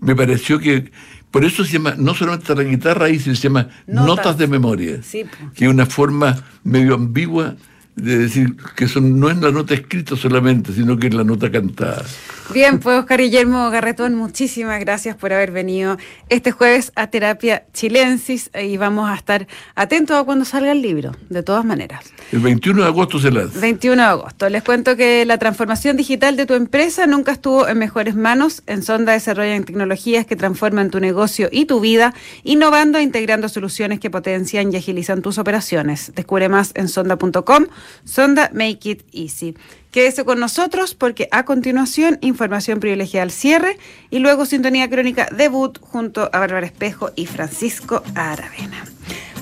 me 0.00 0.14
pareció 0.14 0.58
que 0.58 0.90
por 1.30 1.44
eso 1.44 1.64
se 1.64 1.72
llama, 1.74 1.94
no 1.98 2.14
solamente 2.14 2.54
la 2.54 2.62
guitarra 2.62 3.06
ahí, 3.06 3.18
se 3.18 3.34
llama 3.34 3.68
Notas. 3.86 4.06
notas, 4.16 4.38
de 4.38 4.46
memoria, 4.46 5.02
Sí, 5.02 5.24
que 5.54 5.66
es 5.66 5.70
una 5.70 5.86
forma 5.86 6.36
medio 6.64 6.94
ambigua 6.94 7.56
de 7.98 8.18
decir 8.18 8.56
que 8.76 8.88
son, 8.88 9.18
no 9.18 9.30
es 9.30 9.38
la 9.38 9.50
nota 9.50 9.74
escrita 9.74 10.16
solamente, 10.16 10.72
sino 10.72 10.98
que 10.98 11.08
es 11.08 11.14
la 11.14 11.24
nota 11.24 11.50
cantada. 11.50 12.04
Bien, 12.52 12.78
pues 12.78 13.00
Oscar 13.00 13.20
Guillermo 13.20 13.68
Garretón, 13.70 14.14
muchísimas 14.14 14.80
gracias 14.80 15.16
por 15.16 15.34
haber 15.34 15.50
venido 15.50 15.98
este 16.30 16.50
jueves 16.50 16.92
a 16.94 17.08
Terapia 17.08 17.66
Chilensis 17.74 18.50
y 18.58 18.78
vamos 18.78 19.10
a 19.10 19.14
estar 19.14 19.46
atentos 19.74 20.16
a 20.16 20.24
cuando 20.24 20.46
salga 20.46 20.72
el 20.72 20.80
libro, 20.80 21.12
de 21.28 21.42
todas 21.42 21.64
maneras. 21.66 22.06
El 22.32 22.38
21 22.38 22.82
de 22.82 22.88
agosto 22.88 23.18
se 23.18 23.30
lanza. 23.30 23.60
21 23.60 24.02
de 24.02 24.08
agosto. 24.08 24.48
Les 24.48 24.62
cuento 24.62 24.96
que 24.96 25.26
la 25.26 25.36
transformación 25.36 25.98
digital 25.98 26.36
de 26.36 26.46
tu 26.46 26.54
empresa 26.54 27.06
nunca 27.06 27.32
estuvo 27.32 27.68
en 27.68 27.78
mejores 27.78 28.14
manos. 28.14 28.62
En 28.66 28.82
Sonda 28.82 29.12
desarrollan 29.12 29.64
tecnologías 29.64 30.24
que 30.24 30.36
transforman 30.36 30.90
tu 30.90 31.00
negocio 31.00 31.50
y 31.52 31.66
tu 31.66 31.80
vida, 31.80 32.14
innovando 32.44 32.96
e 32.96 33.02
integrando 33.02 33.50
soluciones 33.50 34.00
que 34.00 34.08
potencian 34.08 34.72
y 34.72 34.76
agilizan 34.76 35.20
tus 35.20 35.36
operaciones. 35.36 36.12
Descubre 36.14 36.48
más 36.48 36.72
en 36.74 36.88
sonda.com. 36.88 37.66
Sonda 38.04 38.50
Make 38.52 38.90
It 38.90 39.02
Easy. 39.12 39.56
Quédese 39.90 40.24
con 40.24 40.38
nosotros 40.38 40.94
porque 40.94 41.28
a 41.32 41.44
continuación 41.44 42.18
información 42.20 42.78
privilegiada 42.80 43.22
al 43.24 43.30
cierre 43.30 43.78
y 44.10 44.18
luego 44.18 44.44
sintonía 44.46 44.88
crónica 44.90 45.28
debut 45.36 45.78
junto 45.80 46.28
a 46.32 46.38
Bárbara 46.38 46.66
Espejo 46.66 47.10
y 47.16 47.26
Francisco 47.26 48.02
Aravena. 48.14 48.84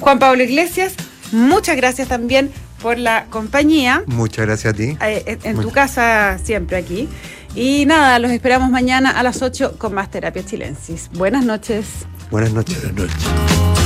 Juan 0.00 0.18
Pablo 0.18 0.42
Iglesias, 0.44 0.94
muchas 1.32 1.76
gracias 1.76 2.08
también 2.08 2.50
por 2.80 2.98
la 2.98 3.24
compañía 3.30 4.04
Muchas 4.06 4.46
gracias 4.46 4.74
a 4.74 4.76
ti. 4.76 4.96
eh, 5.00 5.38
en, 5.42 5.56
en 5.56 5.60
tu 5.62 5.70
casa 5.72 6.38
siempre 6.42 6.76
aquí. 6.76 7.08
Y 7.54 7.86
nada, 7.86 8.18
los 8.18 8.30
esperamos 8.30 8.70
mañana 8.70 9.10
a 9.10 9.22
las 9.22 9.40
8 9.42 9.76
con 9.78 9.94
más 9.94 10.10
Terapia 10.10 10.44
Chilensis. 10.44 11.08
Buenas 11.14 11.44
noches. 11.44 11.86
Buenas 12.30 12.52
noches. 12.52 12.82
Buenas 12.82 12.94
noches. 13.10 13.85